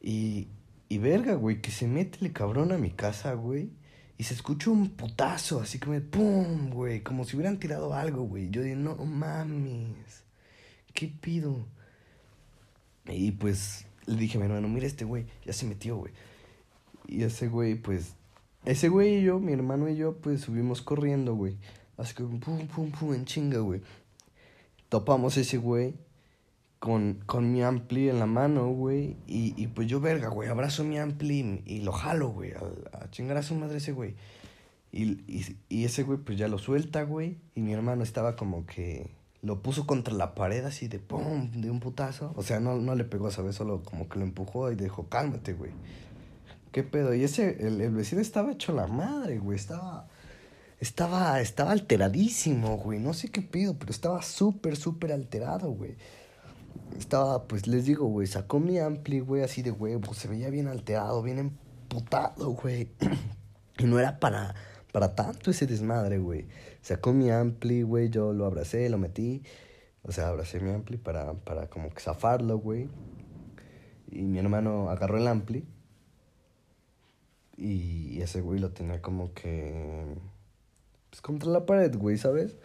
Y, 0.00 0.48
y 0.88 0.98
verga, 0.98 1.34
güey, 1.34 1.60
que 1.60 1.70
se 1.70 1.86
mete 1.86 2.24
el 2.24 2.32
cabrón 2.32 2.72
a 2.72 2.78
mi 2.78 2.90
casa, 2.90 3.34
güey. 3.34 3.70
Y 4.16 4.24
se 4.24 4.34
escucha 4.34 4.70
un 4.70 4.90
putazo, 4.90 5.60
así 5.60 5.78
como, 5.78 6.00
¡pum! 6.00 6.70
güey, 6.70 7.02
como 7.02 7.24
si 7.24 7.36
hubieran 7.36 7.60
tirado 7.60 7.94
algo, 7.94 8.24
güey. 8.24 8.50
Yo 8.50 8.62
dije, 8.62 8.74
no 8.74 8.96
mames, 8.96 10.24
¿qué 10.92 11.06
pido? 11.06 11.66
Y 13.06 13.32
pues 13.32 13.86
le 14.06 14.16
dije 14.16 14.38
a 14.38 14.40
mi 14.40 14.46
hermano, 14.46 14.68
mira 14.68 14.86
este 14.86 15.04
güey, 15.04 15.26
ya 15.44 15.52
se 15.52 15.66
metió, 15.66 15.96
güey. 15.96 16.12
Y 17.06 17.22
ese 17.22 17.48
güey, 17.48 17.76
pues, 17.76 18.14
ese 18.68 18.90
güey 18.90 19.16
y 19.16 19.22
yo, 19.22 19.40
mi 19.40 19.54
hermano 19.54 19.88
y 19.88 19.96
yo, 19.96 20.18
pues 20.18 20.42
subimos 20.42 20.82
corriendo, 20.82 21.34
güey. 21.34 21.56
Así 21.96 22.14
que, 22.14 22.22
pum, 22.22 22.66
pum, 22.66 22.90
pum, 22.90 23.14
en 23.14 23.24
chinga, 23.24 23.60
güey. 23.60 23.80
Topamos 24.90 25.38
ese 25.38 25.56
güey 25.56 25.94
con, 26.78 27.22
con 27.24 27.50
mi 27.50 27.62
ampli 27.62 28.10
en 28.10 28.18
la 28.18 28.26
mano, 28.26 28.68
güey. 28.68 29.16
Y, 29.26 29.54
y 29.56 29.68
pues 29.68 29.88
yo, 29.88 30.00
verga, 30.00 30.28
güey, 30.28 30.50
abrazo 30.50 30.84
mi 30.84 30.98
ampli 30.98 31.62
y, 31.64 31.80
lo 31.80 31.92
jalo, 31.92 32.28
güey, 32.28 32.52
a, 32.52 33.04
a, 33.04 33.10
chingar 33.10 33.38
a 33.38 33.42
su 33.42 33.54
madre 33.54 33.78
ese 33.78 33.92
güey. 33.92 34.16
Y, 34.92 35.12
y, 35.26 35.56
y 35.70 35.84
ese 35.86 36.02
güey, 36.02 36.18
pues 36.18 36.36
ya 36.36 36.46
lo 36.46 36.58
suelta, 36.58 37.04
güey. 37.04 37.38
Y 37.54 37.62
mi 37.62 37.72
hermano 37.72 38.02
estaba 38.02 38.36
como 38.36 38.66
que 38.66 39.08
lo 39.40 39.62
puso 39.62 39.86
contra 39.86 40.12
la 40.12 40.34
pared 40.34 40.62
así 40.66 40.88
de 40.88 40.98
pum, 40.98 41.52
de 41.52 41.70
un 41.70 41.80
putazo. 41.80 42.34
O 42.36 42.42
sea, 42.42 42.60
no, 42.60 42.76
no 42.76 42.94
le 42.94 43.04
pegó, 43.04 43.30
¿sabes? 43.30 43.54
Solo 43.54 43.82
como 43.82 44.10
que 44.10 44.18
lo 44.18 44.26
empujó 44.26 44.70
y 44.70 44.74
dijo, 44.74 45.08
cálmate, 45.08 45.54
güey. 45.54 45.70
¿Qué 46.78 46.84
pedo? 46.84 47.12
Y 47.12 47.24
ese, 47.24 47.66
el, 47.66 47.90
vecino 47.90 48.20
estaba 48.20 48.52
hecho 48.52 48.72
la 48.72 48.86
madre, 48.86 49.38
güey. 49.38 49.56
Estaba, 49.56 50.06
estaba, 50.78 51.40
estaba 51.40 51.72
alteradísimo, 51.72 52.76
güey. 52.76 53.00
No 53.00 53.14
sé 53.14 53.32
qué 53.32 53.42
pido, 53.42 53.76
pero 53.76 53.90
estaba 53.90 54.22
súper, 54.22 54.76
súper 54.76 55.10
alterado, 55.10 55.72
güey 55.72 55.96
estaba, 56.96 57.48
pues 57.48 57.66
les 57.66 57.84
digo, 57.84 58.06
güey, 58.06 58.28
sacó 58.28 58.60
mi 58.60 58.78
ampli, 58.78 59.18
güey, 59.18 59.42
así 59.42 59.60
de 59.62 59.72
huevo, 59.72 60.14
se 60.14 60.28
veía 60.28 60.50
bien 60.50 60.68
alterado, 60.68 61.20
bien 61.20 61.38
emputado, 61.38 62.50
güey. 62.50 62.92
y 63.78 63.84
no 63.84 63.98
era 63.98 64.20
para, 64.20 64.54
para 64.92 65.16
tanto 65.16 65.50
ese 65.50 65.66
desmadre, 65.66 66.18
güey. 66.18 66.46
Sacó 66.80 67.12
mi 67.12 67.28
ampli, 67.28 67.82
güey, 67.82 68.08
yo 68.08 68.32
lo 68.32 68.46
abracé, 68.46 68.88
lo 68.88 68.98
metí. 68.98 69.42
O 70.02 70.12
sea, 70.12 70.28
abracé 70.28 70.60
mi 70.60 70.70
ampli 70.70 70.96
para, 70.96 71.34
para 71.34 71.66
como 71.66 71.90
que 71.90 72.00
zafarlo, 72.00 72.56
güey. 72.58 72.88
Y 74.12 74.22
mi 74.22 74.38
hermano 74.38 74.90
agarró 74.90 75.18
el 75.18 75.26
ampli. 75.26 75.66
Y 77.58 78.20
ese 78.22 78.40
güey 78.40 78.60
lo 78.60 78.70
tenía 78.70 79.02
como 79.02 79.34
que... 79.34 80.14
Pues 81.10 81.20
contra 81.20 81.50
la 81.50 81.66
pared, 81.66 81.94
güey, 81.96 82.16
¿sabes? 82.16 82.56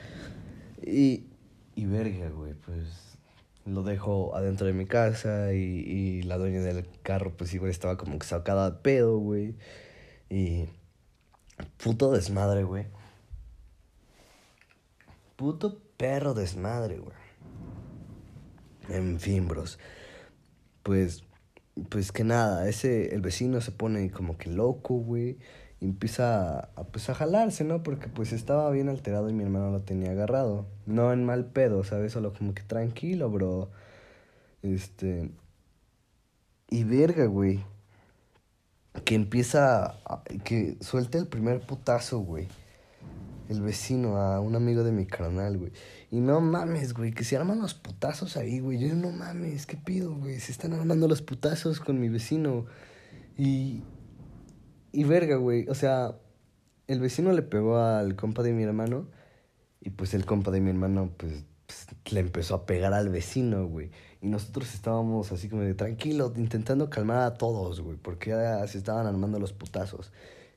Y... 0.81 1.27
Y 1.75 1.85
verga, 1.85 2.29
güey, 2.29 2.53
pues 2.53 3.17
lo 3.65 3.81
dejo 3.81 4.35
adentro 4.35 4.67
de 4.67 4.73
mi 4.73 4.85
casa 4.85 5.53
y, 5.53 5.57
y 5.57 6.21
la 6.23 6.37
dueña 6.37 6.59
del 6.59 6.85
carro 7.01 7.31
pues 7.35 7.53
igual 7.53 7.71
estaba 7.71 7.97
como 7.97 8.19
que 8.19 8.27
sacada 8.27 8.69
de 8.69 8.77
pedo, 8.77 9.17
güey. 9.17 9.55
Y 10.29 10.65
puto 11.83 12.11
desmadre, 12.11 12.63
güey. 12.63 12.85
Puto 15.35 15.81
perro 15.97 16.33
desmadre, 16.33 16.99
güey. 16.99 17.15
En 18.89 19.19
fin, 19.19 19.47
bros. 19.47 19.79
Pues 20.83 21.23
pues 21.89 22.11
que 22.11 22.23
nada, 22.23 22.67
ese 22.69 23.13
el 23.15 23.21
vecino 23.21 23.61
se 23.61 23.71
pone 23.71 24.11
como 24.11 24.37
que 24.37 24.49
loco, 24.49 24.95
güey 24.95 25.37
y 25.83 25.87
empieza 25.87 26.69
a, 26.77 26.83
pues, 26.85 27.09
a 27.09 27.13
jalarse, 27.13 27.65
¿no? 27.65 27.83
Porque 27.83 28.07
pues 28.07 28.31
estaba 28.31 28.71
bien 28.71 28.87
alterado 28.87 29.29
y 29.29 29.33
mi 29.33 29.43
hermano 29.43 29.69
lo 29.69 29.81
tenía 29.81 30.11
agarrado. 30.11 30.65
No 30.85 31.11
en 31.11 31.25
mal 31.25 31.47
pedo, 31.47 31.83
¿sabes? 31.83 32.13
Solo 32.13 32.31
como 32.31 32.53
que 32.53 32.63
tranquilo, 32.63 33.29
bro. 33.29 33.69
Este... 34.61 35.29
Y 36.69 36.85
verga, 36.85 37.25
güey. 37.25 37.65
Que 39.03 39.15
empieza... 39.15 39.97
A, 40.05 40.23
que 40.45 40.77
suelte 40.79 41.17
el 41.17 41.27
primer 41.27 41.59
putazo, 41.59 42.19
güey. 42.19 42.47
El 43.49 43.61
vecino 43.61 44.17
a 44.17 44.39
un 44.39 44.55
amigo 44.55 44.83
de 44.83 44.91
mi 44.91 45.05
carnal, 45.05 45.57
güey. 45.57 45.71
Y 46.11 46.19
no 46.19 46.39
mames, 46.41 46.93
güey, 46.93 47.11
que 47.11 47.23
se 47.23 47.35
arman 47.35 47.59
los 47.59 47.73
putazos 47.73 48.37
ahí, 48.37 48.59
güey. 48.59 48.79
Yo 48.79 48.95
no 48.95 49.11
mames, 49.11 49.65
¿qué 49.65 49.77
pido, 49.77 50.15
güey? 50.15 50.39
Se 50.39 50.51
están 50.51 50.73
armando 50.73 51.07
los 51.07 51.21
putazos 51.21 51.79
con 51.79 51.99
mi 51.99 52.09
vecino. 52.09 52.65
Y, 53.37 53.83
y 54.91 55.03
verga, 55.03 55.35
güey, 55.35 55.67
o 55.67 55.75
sea, 55.75 56.15
el 56.87 56.99
vecino 56.99 57.31
le 57.31 57.41
pegó 57.41 57.77
al 57.77 58.15
compa 58.15 58.43
de 58.43 58.53
mi 58.53 58.63
hermano 58.63 59.07
y 59.81 59.89
pues 59.89 60.13
el 60.13 60.25
compa 60.25 60.51
de 60.51 60.61
mi 60.61 60.69
hermano 60.69 61.11
pues, 61.17 61.45
pues 61.65 62.13
le 62.13 62.19
empezó 62.19 62.55
a 62.55 62.65
pegar 62.65 62.93
al 62.93 63.09
vecino, 63.09 63.67
güey. 63.67 63.91
Y 64.21 64.27
nosotros 64.27 64.73
estábamos 64.73 65.31
así 65.31 65.49
como 65.49 65.63
de 65.63 65.73
tranquilo, 65.73 66.31
intentando 66.37 66.89
calmar 66.89 67.23
a 67.23 67.33
todos, 67.33 67.81
güey, 67.81 67.97
porque 67.97 68.29
ya 68.29 68.65
se 68.67 68.77
estaban 68.77 69.05
armando 69.05 69.39
los 69.39 69.51
putazos. 69.51 70.11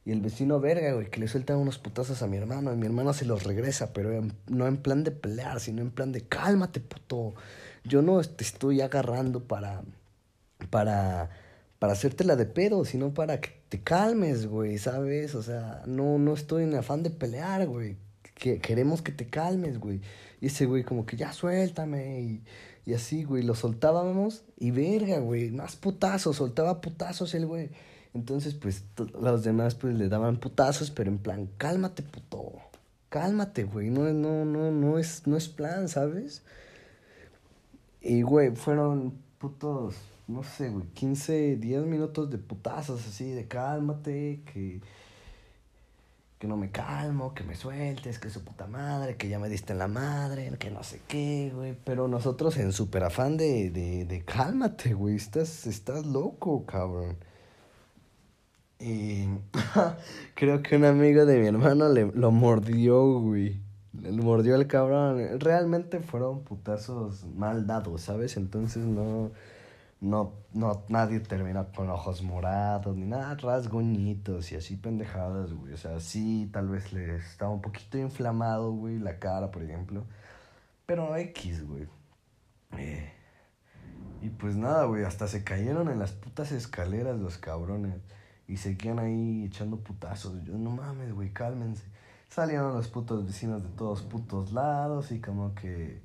Y 0.07 0.13
el 0.13 0.23
vecino, 0.23 0.61
verga, 0.61 0.93
güey, 0.95 1.11
que 1.11 1.21
le 1.21 1.29
suelta 1.29 1.57
unos 1.57 1.79
putazos 1.79 2.23
a 2.23 2.27
mi 2.27 2.39
hermano. 2.39 2.73
Y 2.73 2.77
mi 2.77 2.87
hermano 2.87 3.13
se 3.13 3.27
los 3.27 3.43
regresa, 3.45 3.93
pero 3.93 4.27
no 4.47 4.67
en 4.67 4.79
plan 4.79 5.05
de 5.05 5.11
pelear, 5.11 5.61
sino 5.61 5.83
en 5.83 5.91
plan 5.91 6.13
de 6.13 6.23
cálmate, 6.23 6.81
puto. 6.81 7.35
Yo 7.85 8.01
no 8.01 8.23
te 8.23 8.45
estoy 8.45 8.81
agarrando 8.81 9.45
para. 9.45 9.83
para 10.71 11.31
para 11.79 11.93
hacértela 11.93 12.37
de 12.37 12.47
pedo, 12.47 12.85
sino 12.85 13.13
para 13.13 13.41
que 13.41 13.51
te 13.69 13.83
calmes, 13.83 14.47
güey, 14.47 14.79
¿sabes? 14.79 15.35
O 15.35 15.43
sea, 15.43 15.83
no, 15.87 16.19
no 16.19 16.35
estoy 16.35 16.65
en 16.65 16.75
afán 16.75 17.03
de 17.03 17.11
pelear, 17.11 17.67
güey. 17.67 17.97
Que, 18.35 18.59
queremos 18.61 19.03
que 19.03 19.13
te 19.13 19.27
calmes, 19.27 19.79
güey. 19.79 20.01
Y 20.41 20.47
ese 20.47 20.67
güey 20.67 20.85
como 20.85 21.07
que 21.07 21.17
ya 21.17 21.33
suéltame 21.33 22.21
y, 22.21 22.43
y 22.85 22.95
así, 22.95 23.25
güey, 23.25 23.43
lo 23.43 23.55
soltábamos 23.55 24.45
y 24.59 24.71
verga, 24.71 25.19
güey, 25.19 25.51
más 25.51 25.77
putazos, 25.77 26.37
soltaba 26.37 26.81
putazos 26.81 27.35
el 27.35 27.47
güey. 27.47 27.71
Entonces, 28.17 28.55
pues, 28.55 28.85
los 29.21 29.45
demás, 29.45 29.75
pues, 29.77 29.95
le 29.97 30.09
daban 30.09 30.39
putazos, 30.39 30.91
pero 30.91 31.11
en 31.11 31.19
plan, 31.19 31.49
cálmate, 31.59 32.03
puto. 32.03 32.53
cálmate, 33.09 33.65
güey, 33.65 33.91
no, 33.91 34.13
no, 34.13 34.45
no, 34.45 34.71
no 34.73 34.99
es, 34.99 35.27
no 35.27 35.37
es 35.37 35.49
plan, 35.49 35.89
¿sabes? 35.89 36.43
Y, 38.01 38.23
güey, 38.23 38.55
fueron 38.57 39.15
putos, 39.39 39.95
no 40.29 40.43
sé, 40.43 40.71
güey, 40.71 40.87
15, 40.95 41.57
10 41.57 41.85
minutos 41.87 42.31
de 42.31 42.39
putazos 42.39 43.07
así, 43.07 43.31
de 43.33 43.47
cálmate, 43.47 44.43
que 44.53 44.81
que 46.39 46.47
no 46.47 46.57
me 46.57 46.71
calmo, 46.71 47.33
que 47.35 47.45
me 47.45 47.55
sueltes, 47.55 48.19
que 48.19 48.29
su 48.29 48.45
puta 48.45 48.67
madre, 48.67 49.17
que 49.17 49.29
ya 49.29 49.39
me 49.39 49.49
diste 49.49 49.73
en 49.73 49.79
la 49.79 49.89
madre, 49.89 50.53
que 50.59 50.71
no 50.71 50.83
sé 50.83 51.01
qué, 51.09 51.51
güey. 51.55 51.75
Pero 51.85 52.09
nosotros 52.09 52.57
en 52.59 52.73
súper 52.73 53.05
afán 53.05 53.37
de, 53.37 53.71
de, 53.71 54.05
de 54.05 54.25
cálmate, 54.25 54.93
güey, 54.95 55.17
estás, 55.17 55.67
estás 55.67 56.05
loco, 56.05 56.67
cabrón. 56.67 57.17
Y 58.79 59.27
creo 60.35 60.63
que 60.63 60.77
un 60.77 60.85
amigo 60.85 61.25
de 61.25 61.39
mi 61.39 61.47
hermano 61.47 61.89
le, 61.89 62.07
lo 62.13 62.31
mordió, 62.31 63.21
güey. 63.21 63.61
Le 64.01 64.13
mordió 64.13 64.55
el 64.57 64.67
cabrón. 64.67 65.41
Realmente 65.41 66.01
fueron 66.01 66.45
putazos 66.45 67.25
mal 67.35 67.67
dados, 67.67 68.03
¿sabes? 68.03 68.37
Entonces 68.37 68.85
no 68.85 69.31
no, 70.01 70.35
no, 70.53 70.85
nadie 70.89 71.21
termina 71.21 71.65
con 71.73 71.89
ojos 71.91 72.23
morados, 72.23 72.97
ni 72.97 73.07
nada, 73.07 73.35
rasguñitos 73.35 74.53
y 74.53 74.57
así 74.57 74.77
pendejadas, 74.77 75.53
güey. 75.53 75.73
O 75.73 75.77
sea, 75.77 76.01
sí, 76.01 76.51
tal 76.53 76.69
vez 76.69 76.93
le 76.93 77.17
estaba 77.17 77.53
un 77.53 77.63
poquito 77.63 77.99
inflamado, 77.99 78.73
güey, 78.73 78.99
la 78.99 79.19
cara, 79.19 79.51
por 79.51 79.63
ejemplo. 79.63 80.05
Pero 80.87 81.17
X, 81.17 81.67
güey. 81.67 81.89
Eh, 82.79 83.13
y 84.23 84.29
pues 84.31 84.57
nada, 84.57 84.85
güey, 84.85 85.05
hasta 85.05 85.29
se 85.29 85.45
cayeron 85.45 85.89
en 85.89 85.99
las 85.99 86.13
putas 86.13 86.53
escaleras 86.53 87.19
los 87.19 87.39
cabrones. 87.39 87.97
Y 88.49 88.57
seguían 88.59 88.99
ahí 88.99 89.45
echando 89.45 89.79
putazos. 89.79 90.43
Yo, 90.45 90.57
no 90.57 90.71
mames, 90.71 91.13
güey, 91.13 91.33
cálmense. 91.33 91.85
Salieron 92.29 92.75
los 92.75 92.89
putos 92.89 93.27
vecinos 93.27 93.63
de 93.63 93.69
todos 93.71 94.03
putos 94.03 94.53
lados 94.53 95.13
y 95.13 95.21
como 95.21 95.55
que 95.55 96.01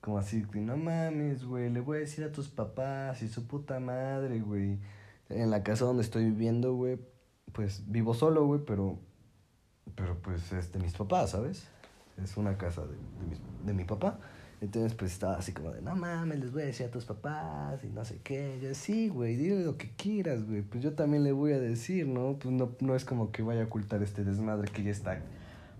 como 0.00 0.18
así, 0.18 0.46
no 0.54 0.76
mames, 0.76 1.44
güey, 1.44 1.70
le 1.70 1.80
voy 1.80 1.98
a 1.98 2.00
decir 2.00 2.24
a 2.24 2.32
tus 2.32 2.48
papás 2.48 3.22
y 3.22 3.28
su 3.28 3.46
puta 3.46 3.80
madre, 3.80 4.40
güey. 4.40 4.78
En 5.28 5.50
la 5.50 5.62
casa 5.62 5.84
donde 5.84 6.02
estoy 6.02 6.24
viviendo, 6.24 6.74
güey, 6.74 6.98
pues 7.52 7.82
vivo 7.86 8.14
solo, 8.14 8.46
güey, 8.46 8.60
pero, 8.64 8.98
pero 9.94 10.16
pues 10.22 10.52
es 10.52 10.72
de 10.72 10.78
mis 10.78 10.94
papás, 10.94 11.30
¿sabes? 11.30 11.68
Es 12.22 12.36
una 12.36 12.56
casa 12.56 12.82
de, 12.86 12.96
de, 13.66 13.74
mi, 13.74 13.84
papá. 13.84 14.18
Entonces, 14.60 14.94
pues 14.94 15.12
estaba 15.12 15.36
así 15.36 15.52
como 15.52 15.70
de, 15.70 15.80
no 15.82 15.94
mames, 15.94 16.40
les 16.40 16.52
voy 16.52 16.62
a 16.62 16.66
decir 16.66 16.86
a 16.86 16.90
tus 16.90 17.04
papás 17.04 17.84
y 17.84 17.88
no 17.88 18.04
sé 18.04 18.20
qué. 18.24 18.58
Yo, 18.60 18.74
sí, 18.74 19.08
güey, 19.08 19.36
dile 19.36 19.62
lo 19.64 19.76
que 19.76 19.90
quieras, 19.90 20.44
güey. 20.44 20.62
Pues 20.62 20.82
yo 20.82 20.94
también 20.94 21.22
le 21.22 21.30
voy 21.30 21.52
a 21.52 21.60
decir, 21.60 22.08
¿no? 22.08 22.38
Pues 22.40 22.52
no, 22.52 22.72
no 22.80 22.96
es 22.96 23.04
como 23.04 23.30
que 23.30 23.42
vaya 23.42 23.62
a 23.62 23.66
ocultar 23.66 24.02
este 24.02 24.24
desmadre 24.24 24.70
que 24.72 24.82
ya 24.82 24.90
está 24.90 25.22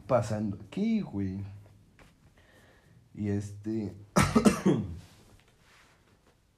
pasando 0.06 0.58
aquí, 0.66 1.00
güey. 1.00 1.40
Y 3.14 3.30
este. 3.30 3.92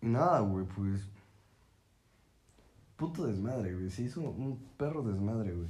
nada, 0.03 0.41
güey, 0.41 0.67
pues. 0.67 1.01
Puto 2.97 3.27
desmadre, 3.27 3.75
güey. 3.75 3.89
Se 3.89 4.03
hizo 4.03 4.21
un 4.21 4.59
perro 4.77 5.03
desmadre, 5.03 5.55
güey. 5.55 5.69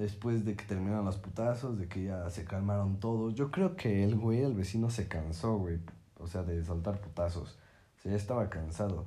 Después 0.00 0.46
de 0.46 0.56
que 0.56 0.64
terminaron 0.64 1.04
los 1.04 1.18
putazos, 1.18 1.78
de 1.78 1.86
que 1.86 2.04
ya 2.04 2.30
se 2.30 2.46
calmaron 2.46 3.00
todos. 3.00 3.34
Yo 3.34 3.50
creo 3.50 3.76
que 3.76 4.02
el 4.02 4.16
güey, 4.16 4.40
el 4.40 4.54
vecino, 4.54 4.88
se 4.88 5.08
cansó, 5.08 5.58
güey. 5.58 5.78
O 6.18 6.26
sea, 6.26 6.42
de 6.42 6.64
soltar 6.64 7.02
putazos. 7.02 7.58
O 7.98 8.00
sea, 8.00 8.12
ya 8.12 8.16
estaba 8.16 8.48
cansado. 8.48 9.04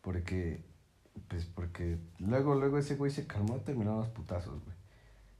Porque. 0.00 0.64
Pues 1.28 1.44
porque 1.44 1.98
luego, 2.18 2.56
luego 2.56 2.78
ese 2.78 2.96
güey 2.96 3.12
se 3.12 3.24
calmó 3.24 3.56
y 3.56 3.60
terminaron 3.60 4.00
los 4.00 4.08
putazos, 4.08 4.60
güey. 4.64 4.76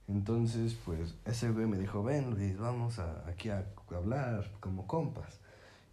Entonces, 0.06 0.78
pues, 0.84 1.16
ese 1.24 1.50
güey 1.50 1.66
me 1.66 1.78
dijo, 1.78 2.04
ven 2.04 2.30
Luis, 2.30 2.56
vamos 2.56 3.00
a, 3.00 3.28
aquí 3.28 3.48
a 3.48 3.66
hablar 3.90 4.52
como 4.60 4.86
compas. 4.86 5.40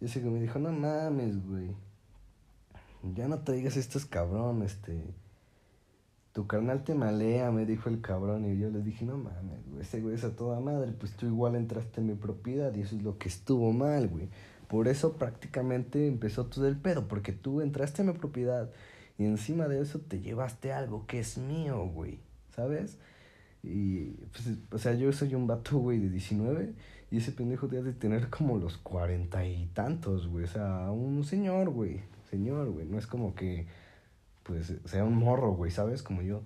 Y 0.00 0.04
ese 0.04 0.20
güey 0.20 0.34
me 0.34 0.40
dijo, 0.40 0.60
no 0.60 0.70
mames, 0.70 1.44
güey. 1.44 1.74
Ya 3.02 3.26
no 3.26 3.40
traigas 3.40 3.76
estos 3.76 4.06
cabrones, 4.06 4.74
este. 4.74 5.02
Tu 6.40 6.46
carnal 6.46 6.84
te 6.84 6.94
malea, 6.94 7.50
me 7.50 7.66
dijo 7.66 7.90
el 7.90 8.00
cabrón. 8.00 8.50
Y 8.50 8.58
yo 8.58 8.70
le 8.70 8.80
dije, 8.80 9.04
no 9.04 9.18
mames, 9.18 9.62
güey, 9.68 9.82
ese 9.82 10.00
güey 10.00 10.14
es 10.14 10.24
a 10.24 10.34
toda 10.34 10.58
madre. 10.58 10.90
Pues 10.92 11.12
tú 11.12 11.26
igual 11.26 11.54
entraste 11.54 12.00
en 12.00 12.06
mi 12.06 12.14
propiedad 12.14 12.74
y 12.74 12.80
eso 12.80 12.96
es 12.96 13.02
lo 13.02 13.18
que 13.18 13.28
estuvo 13.28 13.74
mal, 13.74 14.08
güey. 14.08 14.30
Por 14.66 14.88
eso 14.88 15.18
prácticamente 15.18 16.06
empezó 16.06 16.46
todo 16.46 16.66
el 16.66 16.78
pedo, 16.78 17.08
porque 17.08 17.32
tú 17.32 17.60
entraste 17.60 18.00
en 18.00 18.08
mi 18.08 18.14
propiedad 18.14 18.70
y 19.18 19.26
encima 19.26 19.68
de 19.68 19.82
eso 19.82 20.00
te 20.00 20.22
llevaste 20.22 20.72
algo 20.72 21.06
que 21.06 21.18
es 21.18 21.36
mío, 21.36 21.86
güey. 21.92 22.20
¿Sabes? 22.56 22.96
Y, 23.62 24.12
pues, 24.32 24.48
o 24.72 24.78
sea, 24.78 24.94
yo 24.94 25.12
soy 25.12 25.34
un 25.34 25.46
vato, 25.46 25.76
güey, 25.76 25.98
de 25.98 26.08
19 26.08 26.72
y 27.10 27.18
ese 27.18 27.32
pendejo 27.32 27.68
debe 27.68 27.92
de 27.92 27.98
tener 27.98 28.30
como 28.30 28.56
los 28.56 28.78
cuarenta 28.78 29.44
y 29.44 29.66
tantos, 29.74 30.26
güey. 30.26 30.44
O 30.44 30.48
sea, 30.48 30.90
un 30.90 31.22
señor, 31.22 31.68
güey. 31.68 32.00
Señor, 32.30 32.70
güey. 32.70 32.86
No 32.86 32.96
es 32.96 33.06
como 33.06 33.34
que, 33.34 33.66
pues, 34.42 34.72
sea 34.84 35.04
un 35.04 35.16
morro, 35.16 35.52
güey, 35.52 35.70
¿sabes? 35.70 36.02
Como 36.02 36.22
yo. 36.22 36.42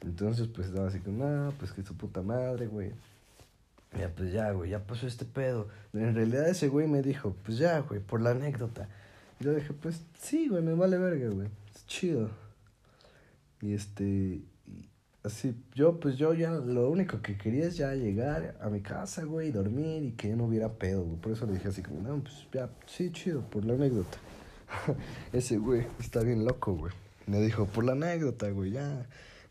Entonces, 0.00 0.48
pues, 0.48 0.68
estaba 0.68 0.88
así 0.88 1.00
como, 1.00 1.24
ah, 1.24 1.52
pues, 1.58 1.72
que 1.72 1.82
su 1.82 1.96
puta 1.96 2.22
madre, 2.22 2.66
güey. 2.66 2.92
Ya, 3.98 4.08
pues, 4.14 4.32
ya, 4.32 4.50
güey, 4.52 4.70
ya 4.70 4.80
pasó 4.80 5.06
este 5.06 5.24
pedo. 5.24 5.68
En 5.92 6.14
realidad 6.14 6.48
ese 6.48 6.68
güey 6.68 6.86
me 6.88 7.02
dijo, 7.02 7.36
pues, 7.44 7.58
ya, 7.58 7.80
güey, 7.80 8.00
por 8.00 8.20
la 8.20 8.30
anécdota. 8.30 8.88
Yo 9.40 9.54
dije, 9.54 9.72
pues, 9.72 10.02
sí, 10.18 10.48
güey, 10.48 10.62
me 10.62 10.74
vale 10.74 10.98
verga, 10.98 11.28
güey. 11.28 11.48
Es 11.74 11.86
chido. 11.86 12.30
Y 13.60 13.74
este, 13.74 14.42
Así, 15.24 15.56
yo, 15.74 15.98
pues 16.00 16.18
yo 16.18 16.34
ya 16.34 16.50
lo 16.50 16.90
único 16.90 17.22
que 17.22 17.38
quería 17.38 17.64
es 17.64 17.78
ya 17.78 17.94
llegar 17.94 18.58
a 18.60 18.68
mi 18.68 18.82
casa, 18.82 19.24
güey, 19.24 19.50
dormir 19.50 20.04
y 20.04 20.12
que 20.12 20.36
no 20.36 20.44
hubiera 20.44 20.74
pedo, 20.74 21.02
güey. 21.02 21.18
Por 21.18 21.32
eso 21.32 21.46
le 21.46 21.54
dije 21.54 21.68
así 21.68 21.82
como, 21.82 22.02
no, 22.02 22.22
pues 22.22 22.46
ya, 22.52 22.68
sí, 22.86 23.10
chido, 23.10 23.40
por 23.40 23.64
la 23.64 23.72
anécdota. 23.72 24.18
Ese 25.32 25.58
güey 25.58 25.86
está 26.00 26.20
bien 26.20 26.44
loco, 26.44 26.74
güey. 26.74 26.92
Me 27.26 27.40
dijo, 27.40 27.66
por 27.66 27.84
la 27.84 27.92
anécdota, 27.92 28.50
güey, 28.50 28.72
ya. 28.72 29.06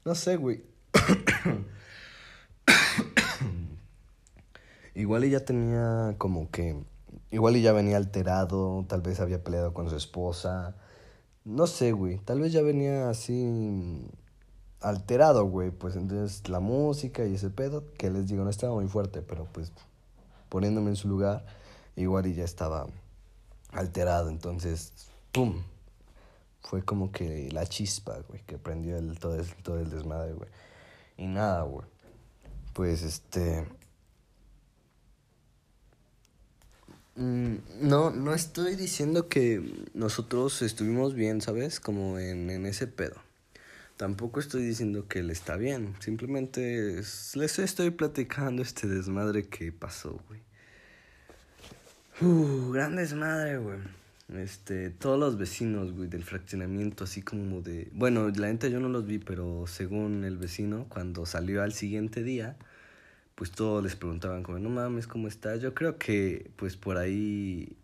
No 0.05 0.15
sé, 0.15 0.37
güey. 0.37 0.63
igual 4.95 5.29
ya 5.29 5.45
tenía 5.45 6.15
como 6.17 6.49
que. 6.51 6.83
Igual 7.31 7.59
ya 7.61 7.73
venía 7.73 7.97
alterado, 7.97 8.85
tal 8.87 9.01
vez 9.01 9.19
había 9.19 9.43
peleado 9.43 9.73
con 9.73 9.89
su 9.89 9.95
esposa. 9.95 10.75
No 11.45 11.67
sé, 11.67 11.91
güey. 11.91 12.19
Tal 12.19 12.41
vez 12.41 12.53
ya 12.53 12.61
venía 12.61 13.09
así 13.09 14.07
alterado, 14.81 15.45
güey. 15.45 15.71
Pues 15.71 15.95
entonces 15.95 16.47
la 16.47 16.59
música 16.59 17.25
y 17.25 17.35
ese 17.35 17.49
pedo, 17.49 17.85
que 17.97 18.09
les 18.11 18.27
digo, 18.27 18.43
no 18.43 18.49
estaba 18.49 18.73
muy 18.73 18.87
fuerte, 18.87 19.21
pero 19.21 19.47
pues 19.51 19.71
poniéndome 20.49 20.91
en 20.91 20.95
su 20.95 21.07
lugar, 21.07 21.45
igual 21.95 22.27
y 22.27 22.35
ya 22.35 22.43
estaba 22.43 22.87
alterado. 23.71 24.29
Entonces, 24.29 24.93
¡pum! 25.33 25.61
Fue 26.61 26.83
como 26.85 27.11
que 27.11 27.49
la 27.51 27.65
chispa, 27.65 28.19
güey, 28.29 28.41
que 28.45 28.57
prendió 28.57 28.97
el, 28.97 29.19
todo, 29.19 29.35
el, 29.35 29.45
todo 29.55 29.79
el 29.79 29.89
desmadre, 29.89 30.31
güey. 30.33 30.49
Y 31.17 31.27
nada, 31.27 31.63
güey. 31.63 31.85
Pues 32.73 33.03
este. 33.03 33.67
Mm, 37.15 37.55
no, 37.81 38.11
no 38.11 38.33
estoy 38.33 38.75
diciendo 38.75 39.27
que 39.27 39.87
nosotros 39.93 40.61
estuvimos 40.61 41.13
bien, 41.13 41.41
¿sabes? 41.41 41.81
Como 41.81 42.17
en, 42.17 42.49
en 42.49 42.65
ese 42.65 42.87
pedo. 42.87 43.21
Tampoco 43.97 44.39
estoy 44.39 44.63
diciendo 44.63 45.07
que 45.07 45.19
él 45.19 45.29
está 45.29 45.55
bien, 45.55 45.95
simplemente 45.99 46.95
les 47.35 47.59
estoy 47.59 47.91
platicando 47.91 48.63
este 48.63 48.87
desmadre 48.87 49.47
que 49.47 49.71
pasó, 49.71 50.19
güey. 50.27 50.41
Uh, 52.21 52.71
gran 52.71 52.95
desmadre, 52.95 53.59
güey. 53.59 53.79
Este, 54.33 54.89
todos 54.89 55.19
los 55.19 55.37
vecinos, 55.37 55.91
güey, 55.93 56.09
del 56.09 56.23
fraccionamiento, 56.23 57.03
así 57.03 57.21
como 57.21 57.61
de... 57.61 57.89
Bueno, 57.93 58.29
la 58.29 58.47
gente 58.47 58.71
yo 58.71 58.79
no 58.79 58.89
los 58.89 59.05
vi, 59.05 59.19
pero 59.19 59.65
según 59.67 60.23
el 60.23 60.37
vecino, 60.37 60.87
cuando 60.89 61.25
salió 61.25 61.61
al 61.61 61.73
siguiente 61.73 62.23
día, 62.23 62.57
pues 63.35 63.51
todos 63.51 63.83
les 63.83 63.95
preguntaban 63.95 64.43
como, 64.43 64.59
no 64.59 64.69
mames, 64.69 65.07
¿cómo 65.07 65.27
estás? 65.27 65.61
Yo 65.61 65.73
creo 65.73 65.97
que, 65.97 66.51
pues 66.55 66.77
por 66.77 66.97
ahí, 66.97 67.75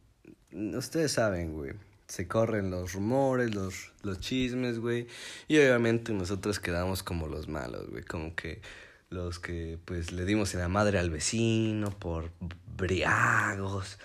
ustedes 0.52 1.12
saben, 1.14 1.54
güey 1.54 1.74
se 2.10 2.28
corren 2.28 2.72
los 2.72 2.94
rumores, 2.94 3.54
los, 3.54 3.92
los 4.02 4.20
chismes, 4.20 4.80
güey. 4.80 5.08
Y 5.48 5.58
obviamente 5.58 6.12
nosotros 6.12 6.60
quedamos 6.60 7.04
como 7.04 7.28
los 7.28 7.48
malos, 7.48 7.88
güey. 7.90 8.04
Como 8.04 8.36
que 8.36 8.62
los 9.10 9.40
que 9.40 9.78
pues 9.86 10.12
le 10.12 10.26
dimos 10.26 10.54
en 10.56 10.60
la 10.60 10.68
madre 10.68 10.98
al 10.98 11.12
vecino 11.12 11.92
por 11.92 12.32
briagos. 12.76 14.00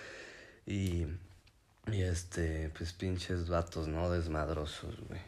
Y, 0.67 1.07
y 1.91 2.01
este, 2.01 2.71
pues 2.77 2.93
pinches 2.93 3.47
vatos, 3.47 3.87
¿no? 3.87 4.09
Desmadrosos, 4.09 4.95
güey. 5.07 5.19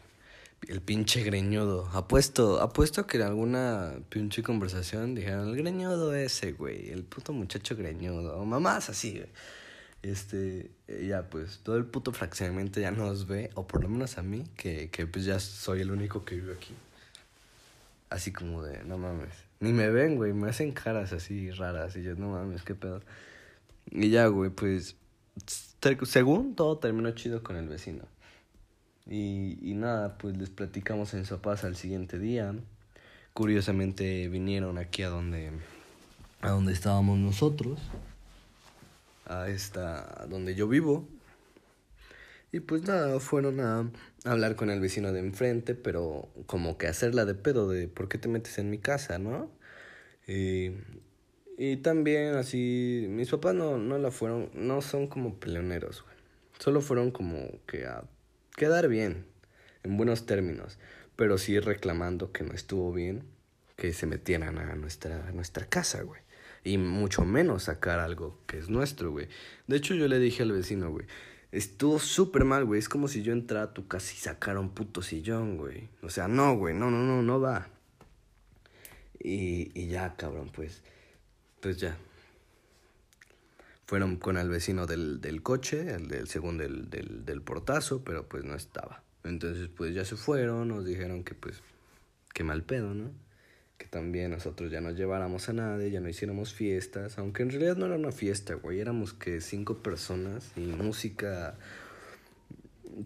El 0.68 0.82
pinche 0.82 1.24
greñudo. 1.24 1.88
Apuesto, 1.94 2.60
apuesto 2.62 3.06
que 3.06 3.18
en 3.18 3.24
alguna 3.24 4.00
pinche 4.10 4.42
conversación 4.42 5.14
dijeron, 5.14 5.50
el 5.50 5.56
greñudo 5.56 6.16
ese, 6.16 6.54
güey. 6.54 6.90
El 6.90 7.04
puto 7.04 7.32
muchacho 7.32 7.76
greñudo. 7.76 8.44
Mamás 8.44 8.90
así, 8.90 9.14
güey. 9.14 9.30
Este, 10.02 10.72
ya 10.88 11.30
pues, 11.30 11.60
todo 11.64 11.78
el 11.78 11.86
puto 11.86 12.12
fraccionamiento 12.12 12.80
ya 12.80 12.92
nos 12.92 13.28
ve, 13.28 13.50
o 13.56 13.68
por 13.68 13.82
lo 13.84 13.90
menos 13.90 14.18
a 14.18 14.24
mí, 14.24 14.44
que, 14.56 14.90
que 14.90 15.08
pues 15.08 15.26
ya 15.26 15.40
soy 15.40 15.82
el 15.82 15.92
único 15.92 16.24
que 16.24 16.36
vive 16.36 16.54
aquí. 16.54 16.74
Así 18.10 18.32
como 18.32 18.64
de, 18.64 18.84
no 18.84 18.98
mames, 18.98 19.34
Ni 19.60 19.74
me 19.74 19.90
ven, 19.90 20.16
güey, 20.16 20.34
me 20.34 20.50
hacen 20.50 20.72
caras 20.72 21.12
así 21.14 21.52
raras 21.52 21.96
y 21.98 22.04
yo, 22.04 22.16
no 22.16 22.30
mames, 22.30 22.64
qué 22.64 22.74
pedo. 22.76 23.02
Y 23.92 24.10
ya, 24.10 24.28
güey, 24.28 24.50
pues, 24.50 24.96
según 26.04 26.56
todo 26.56 26.78
terminó 26.78 27.12
chido 27.12 27.44
con 27.44 27.56
el 27.56 27.68
vecino. 27.68 28.04
Y, 29.06 29.58
y 29.62 29.74
nada, 29.74 30.18
pues 30.18 30.38
les 30.38 30.50
platicamos 30.50 31.14
en 31.14 31.26
Sopas 31.26 31.64
al 31.64 31.76
siguiente 31.76 32.20
día. 32.20 32.54
Curiosamente 33.34 34.28
vinieron 34.28 34.78
aquí 34.78 35.04
a 35.04 35.10
donde, 35.10 35.52
a 36.42 36.50
donde 36.50 36.74
estábamos 36.74 37.18
nosotros. 37.18 37.80
A 39.26 39.48
esta, 39.50 40.26
donde 40.30 40.56
yo 40.56 40.68
vivo. 40.68 41.08
Y 42.52 42.62
pues 42.62 42.84
nada, 42.84 43.20
fueron 43.20 43.60
a 43.60 43.92
hablar 44.24 44.56
con 44.56 44.70
el 44.70 44.80
vecino 44.80 45.12
de 45.12 45.20
enfrente, 45.20 45.76
pero 45.76 46.30
como 46.46 46.78
que 46.78 46.88
hacerla 46.88 47.26
de 47.26 47.36
pedo 47.36 47.70
de 47.70 47.88
por 47.88 48.08
qué 48.08 48.18
te 48.18 48.30
metes 48.30 48.58
en 48.58 48.70
mi 48.70 48.78
casa, 48.78 49.20
¿no? 49.20 49.52
Y, 50.28 50.72
y 51.58 51.78
también 51.78 52.36
así, 52.36 53.08
mis 53.10 53.30
papás 53.30 53.56
no, 53.56 53.78
no 53.78 53.98
la 53.98 54.12
fueron, 54.12 54.50
no 54.54 54.82
son 54.82 55.08
como 55.08 55.40
peleoneros, 55.40 56.04
güey. 56.04 56.16
Solo 56.60 56.82
fueron 56.82 57.12
como 57.12 57.50
que 57.66 57.86
a 57.86 58.04
quedar 58.56 58.88
bien, 58.88 59.26
en 59.84 59.98
buenos 59.98 60.26
términos, 60.26 60.80
pero 61.16 61.38
sí 61.38 61.60
reclamando 61.60 62.32
que 62.32 62.44
no 62.44 62.54
estuvo 62.54 62.94
bien 62.94 63.24
que 63.76 63.94
se 63.94 64.08
metieran 64.08 64.58
a 64.58 64.76
nuestra, 64.76 65.28
a 65.28 65.32
nuestra 65.32 65.66
casa, 65.66 66.02
güey. 66.02 66.22
Y 66.64 66.78
mucho 66.78 67.24
menos 67.26 67.64
sacar 67.64 68.00
algo 68.00 68.40
que 68.48 68.58
es 68.58 68.70
nuestro, 68.70 69.12
güey. 69.12 69.28
De 69.68 69.78
hecho, 69.78 69.94
yo 69.94 70.08
le 70.08 70.20
dije 70.20 70.44
al 70.44 70.52
vecino, 70.52 70.90
güey, 70.90 71.06
Estuvo 71.52 71.98
súper 71.98 72.44
mal, 72.44 72.66
güey. 72.66 72.80
Es 72.80 72.90
como 72.90 73.08
si 73.08 73.24
yo 73.24 73.32
entrara 73.32 73.68
a 73.68 73.74
tu 73.74 73.88
casa 73.88 74.12
y 74.14 74.18
sacara 74.18 74.60
un 74.60 74.70
puto 74.70 75.02
sillón, 75.02 75.58
güey. 75.58 75.90
O 76.04 76.10
sea, 76.10 76.28
no, 76.28 76.58
güey. 76.58 76.76
No, 76.76 76.92
no, 76.92 77.00
no, 77.04 77.22
no 77.22 77.40
va. 77.40 77.70
Y, 79.20 79.72
y 79.74 79.88
ya, 79.88 80.16
cabrón, 80.16 80.52
pues. 80.54 80.84
Pues 81.62 81.78
ya. 81.78 81.98
Fueron 83.86 84.18
con 84.18 84.38
el 84.38 84.50
vecino 84.50 84.86
del, 84.86 85.22
del 85.22 85.42
coche, 85.42 85.96
el 85.96 86.08
del 86.08 86.28
segundo 86.28 86.64
del, 86.64 86.90
del, 86.90 87.26
del 87.26 87.42
portazo, 87.42 88.04
pero 88.04 88.28
pues 88.28 88.44
no 88.44 88.56
estaba. 88.56 89.04
Entonces, 89.24 89.70
pues 89.70 89.94
ya 89.94 90.04
se 90.06 90.16
fueron, 90.16 90.68
nos 90.68 90.86
dijeron 90.86 91.24
que 91.24 91.36
pues, 91.36 91.62
qué 92.34 92.44
mal 92.44 92.64
pedo, 92.64 92.94
¿no? 92.94 93.12
que 93.78 93.86
también 93.86 94.32
nosotros 94.32 94.72
ya 94.72 94.82
no 94.82 94.92
lleváramos 94.92 95.50
a 95.50 95.54
nadie, 95.54 95.92
ya 95.92 96.00
no 96.00 96.10
hiciéramos 96.10 96.54
fiestas, 96.54 97.18
aunque 97.18 97.44
en 97.44 97.52
realidad 97.52 97.78
no 97.78 97.86
era 97.86 97.96
una 97.96 98.12
fiesta, 98.12 98.56
güey, 98.56 98.80
éramos 98.80 99.14
que 99.14 99.40
cinco 99.40 99.78
personas 99.78 100.52
y 100.56 100.62
música, 100.62 101.56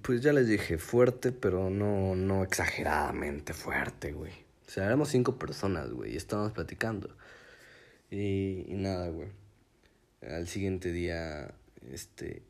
pues 0.02 0.22
ya 0.22 0.32
les 0.32 0.48
dije, 0.48 0.78
fuerte, 0.78 1.32
pero 1.32 1.70
no, 1.70 2.16
no 2.16 2.44
exageradamente 2.44 3.54
fuerte, 3.54 4.14
güey. 4.14 4.32
O 4.68 4.72
sea, 4.72 4.86
éramos 4.86 5.10
cinco 5.10 5.38
personas, 5.38 5.92
güey, 5.92 6.14
y 6.14 6.18
estábamos 6.18 6.54
platicando. 6.54 7.10
Y, 8.12 8.66
nada, 8.70 9.10
güey. 9.10 9.30
Al 10.22 10.48
siguiente 10.48 10.92
día, 10.92 11.54
este, 11.90 12.44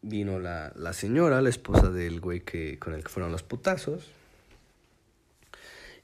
vino 0.00 0.38
la, 0.38 0.72
la 0.76 0.92
señora, 0.92 1.42
la 1.42 1.50
esposa 1.50 1.90
del 1.90 2.20
güey 2.20 2.40
que, 2.40 2.78
con 2.78 2.94
el 2.94 3.02
que 3.02 3.08
fueron 3.08 3.32
los 3.32 3.42
putazos 3.42 4.10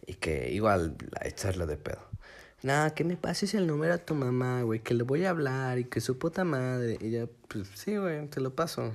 y 0.07 0.15
que 0.15 0.53
igual 0.53 0.97
a 1.19 1.27
echarle 1.27 1.67
de 1.67 1.77
pedo. 1.77 2.03
Nada, 2.63 2.95
que 2.95 3.05
me 3.05 3.17
pases 3.17 3.55
el 3.55 3.67
número 3.67 3.95
a 3.95 3.99
tu 3.99 4.15
mamá, 4.15 4.63
güey, 4.63 4.81
que 4.81 4.95
le 4.95 5.03
voy 5.03 5.25
a 5.25 5.31
hablar 5.31 5.79
y 5.79 5.85
que 5.85 6.01
su 6.01 6.19
puta 6.19 6.45
madre. 6.45 6.99
Y 7.01 7.11
ya, 7.11 7.29
pues 7.49 7.69
sí, 7.75 7.97
güey, 7.97 8.27
te 8.29 8.41
lo 8.41 8.55
paso. 8.55 8.95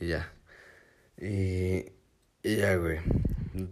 Y 0.00 0.08
ya. 0.08 0.32
Y, 1.20 1.84
y 2.42 2.56
ya, 2.56 2.76
güey. 2.76 2.98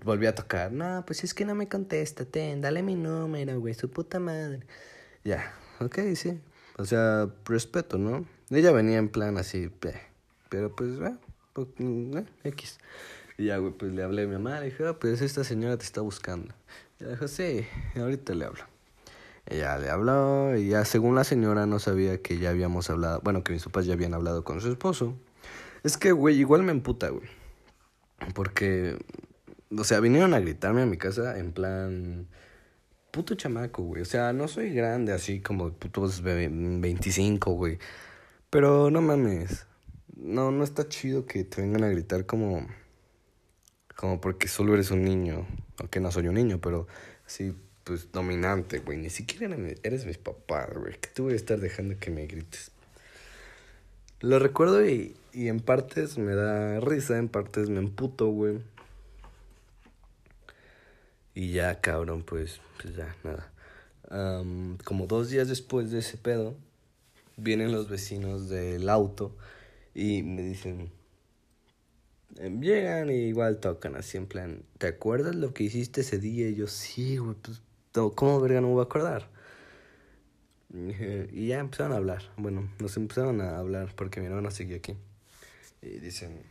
Volví 0.04 0.26
a 0.26 0.34
tocar. 0.34 0.70
No, 0.70 1.02
pues 1.06 1.24
es 1.24 1.32
que 1.32 1.44
no 1.44 1.54
me 1.54 1.68
contesta, 1.68 2.24
ten, 2.24 2.60
dale 2.60 2.82
mi 2.82 2.94
número, 2.94 3.58
güey, 3.58 3.74
su 3.74 3.90
puta 3.90 4.20
madre. 4.20 4.60
Ya, 5.26 5.52
ok, 5.80 5.98
sí. 6.14 6.40
O 6.78 6.84
sea, 6.84 7.28
respeto, 7.46 7.98
¿no? 7.98 8.24
Ella 8.48 8.70
venía 8.70 8.98
en 8.98 9.08
plan 9.08 9.38
así, 9.38 9.68
pero 10.48 10.76
pues, 10.76 10.92
eh, 11.00 11.16
eh, 11.80 12.24
X. 12.44 12.78
Y 13.36 13.46
ya, 13.46 13.56
güey, 13.56 13.72
pues 13.72 13.92
le 13.92 14.04
hablé 14.04 14.22
a 14.22 14.26
mi 14.26 14.34
mamá, 14.34 14.60
le 14.60 14.66
dije, 14.66 14.86
ah, 14.86 14.96
pues 14.96 15.20
esta 15.22 15.42
señora 15.42 15.76
te 15.76 15.84
está 15.84 16.00
buscando. 16.00 16.54
Y 17.00 17.02
ella 17.02 17.14
dijo, 17.14 17.26
sí, 17.26 17.66
ahorita 17.96 18.34
le 18.34 18.44
hablo. 18.44 18.62
Y 19.50 19.56
ya 19.56 19.76
le 19.78 19.90
habló, 19.90 20.56
y 20.56 20.68
ya 20.68 20.84
según 20.84 21.16
la 21.16 21.24
señora 21.24 21.66
no 21.66 21.80
sabía 21.80 22.22
que 22.22 22.38
ya 22.38 22.50
habíamos 22.50 22.88
hablado, 22.88 23.20
bueno, 23.24 23.42
que 23.42 23.52
mis 23.52 23.64
papás 23.64 23.84
ya 23.84 23.94
habían 23.94 24.14
hablado 24.14 24.44
con 24.44 24.60
su 24.60 24.70
esposo. 24.70 25.16
Es 25.82 25.96
que, 25.96 26.12
güey, 26.12 26.38
igual 26.38 26.62
me 26.62 26.70
emputa, 26.70 27.08
güey. 27.08 27.28
Porque, 28.32 28.96
o 29.76 29.82
sea, 29.82 29.98
vinieron 29.98 30.34
a 30.34 30.38
gritarme 30.38 30.82
a 30.82 30.86
mi 30.86 30.98
casa 30.98 31.36
en 31.36 31.50
plan 31.50 32.28
puto 33.16 33.34
chamaco, 33.34 33.82
güey. 33.82 34.02
O 34.02 34.04
sea, 34.04 34.34
no 34.34 34.46
soy 34.46 34.74
grande 34.74 35.14
así 35.14 35.40
como 35.40 35.72
putos 35.72 36.22
25, 36.22 37.52
güey. 37.52 37.78
Pero 38.50 38.90
no 38.90 39.00
mames. 39.00 39.66
No, 40.14 40.50
no 40.50 40.62
está 40.62 40.86
chido 40.86 41.24
que 41.24 41.42
te 41.44 41.62
vengan 41.62 41.84
a 41.84 41.88
gritar 41.88 42.26
como 42.26 42.66
como 43.94 44.20
porque 44.20 44.48
solo 44.48 44.74
eres 44.74 44.90
un 44.90 45.02
niño, 45.02 45.46
aunque 45.78 46.00
no 46.00 46.12
soy 46.12 46.28
un 46.28 46.34
niño, 46.34 46.60
pero 46.60 46.86
sí, 47.24 47.54
pues 47.84 48.12
dominante, 48.12 48.80
güey. 48.80 48.98
Ni 48.98 49.08
siquiera 49.08 49.56
eres 49.82 50.04
mi 50.04 50.12
papá, 50.12 50.68
güey. 50.76 51.00
Que 51.00 51.08
te 51.08 51.22
voy 51.22 51.32
a 51.32 51.36
estar 51.36 51.58
dejando 51.58 51.98
que 51.98 52.10
me 52.10 52.26
grites. 52.26 52.70
Lo 54.20 54.38
recuerdo 54.38 54.86
y, 54.86 55.16
y 55.32 55.48
en 55.48 55.60
partes 55.60 56.18
me 56.18 56.34
da 56.34 56.80
risa, 56.80 57.16
en 57.16 57.28
partes 57.28 57.70
me 57.70 57.78
emputo, 57.78 58.26
güey. 58.26 58.58
Y 61.36 61.52
ya, 61.52 61.80
cabrón, 61.80 62.24
pues, 62.24 62.60
pues 62.82 62.96
ya, 62.96 63.14
nada. 63.22 63.52
como 64.84 65.06
dos 65.06 65.30
días 65.30 65.46
después 65.46 65.92
de 65.92 66.00
ese 66.00 66.16
pedo, 66.16 66.56
vienen 67.36 67.70
los 67.70 67.88
vecinos 67.88 68.48
del 68.48 68.88
auto 68.88 69.36
y 69.94 70.24
me 70.24 70.42
dicen, 70.42 70.90
Em, 72.38 72.60
llegan 72.60 73.10
y 73.10 73.14
igual 73.14 73.58
tocan 73.60 73.96
así 73.96 74.16
en 74.18 74.26
plan, 74.26 74.62
¿te 74.78 74.88
acuerdas 74.88 75.34
lo 75.34 75.54
que 75.54 75.64
hiciste 75.64 76.02
ese 76.02 76.18
día? 76.18 76.48
Y 76.48 76.56
yo, 76.56 76.66
sí, 76.66 77.16
güey, 77.16 77.34
pues, 77.40 77.62
¿cómo 78.14 78.40
verga 78.40 78.60
no 78.60 78.68
voy 78.68 78.80
a 78.80 78.84
acordar? 78.84 79.28
Y 81.32 81.46
ya 81.48 81.60
empezaron 81.60 81.92
a 81.92 81.96
hablar. 81.96 82.22
Bueno, 82.36 82.68
nos 82.80 82.96
empezaron 82.96 83.40
a 83.40 83.58
hablar 83.58 83.94
porque 83.96 84.20
mi 84.20 84.26
hermano 84.26 84.50
seguía 84.50 84.76
aquí. 84.76 84.94
Y 85.80 86.00
dicen, 86.00 86.42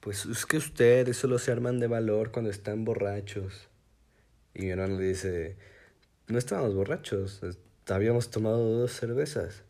pues 0.00 0.26
es 0.26 0.46
que 0.46 0.56
ustedes 0.56 1.16
solo 1.16 1.38
se 1.38 1.52
arman 1.52 1.78
de 1.78 1.86
valor 1.86 2.32
cuando 2.32 2.50
están 2.50 2.84
borrachos. 2.84 3.68
Y 4.54 4.62
mi 4.62 4.70
hermano 4.70 4.98
le 4.98 5.08
dice, 5.08 5.56
no 6.28 6.38
estábamos 6.38 6.74
borrachos, 6.74 7.40
habíamos 7.88 8.30
tomado 8.30 8.78
dos 8.78 8.92
cervezas. 8.92 9.62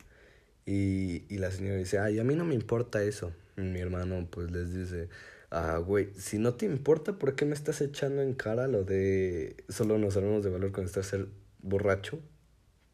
Y, 0.65 1.23
y 1.33 1.37
la 1.37 1.51
señora 1.51 1.77
dice, 1.77 1.99
ay, 1.99 2.19
a 2.19 2.23
mí 2.23 2.35
no 2.35 2.45
me 2.45 2.55
importa 2.55 3.03
eso. 3.03 3.31
Y 3.57 3.61
mi 3.61 3.79
hermano 3.79 4.27
pues 4.29 4.51
les 4.51 4.73
dice, 4.73 5.09
ah, 5.51 5.77
güey, 5.77 6.09
si 6.17 6.37
no 6.37 6.55
te 6.55 6.65
importa, 6.65 7.13
¿por 7.13 7.35
qué 7.35 7.45
me 7.45 7.53
estás 7.53 7.81
echando 7.81 8.21
en 8.21 8.33
cara 8.33 8.67
lo 8.67 8.83
de 8.83 9.63
solo 9.69 9.97
nos 9.97 10.17
hablamos 10.17 10.43
de 10.43 10.49
valor 10.49 10.71
cuando 10.71 10.89
estás 10.89 11.07
ser 11.07 11.27
borracho? 11.61 12.19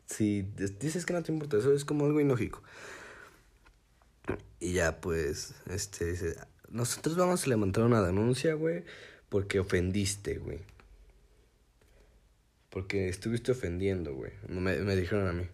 Si 0.05 0.43
dices 0.79 1.05
que 1.05 1.13
no 1.13 1.23
te 1.23 1.31
importa, 1.31 1.57
eso 1.57 1.73
es 1.73 1.85
como 1.85 2.05
algo 2.05 2.19
ilógico. 2.19 2.61
Y 4.59 4.73
ya, 4.73 5.01
pues, 5.01 5.55
este, 5.69 6.05
dice, 6.05 6.35
nosotros 6.69 7.15
vamos 7.15 7.45
a 7.45 7.49
levantar 7.49 7.83
una 7.83 8.01
denuncia, 8.01 8.53
güey, 8.53 8.83
porque 9.29 9.59
ofendiste, 9.59 10.37
güey. 10.37 10.59
Porque 12.71 13.09
estuviste 13.09 13.51
ofendiendo, 13.51 14.15
güey. 14.15 14.31
Me, 14.47 14.77
me 14.77 14.95
dijeron 14.95 15.27
a 15.27 15.33
mí. 15.33 15.47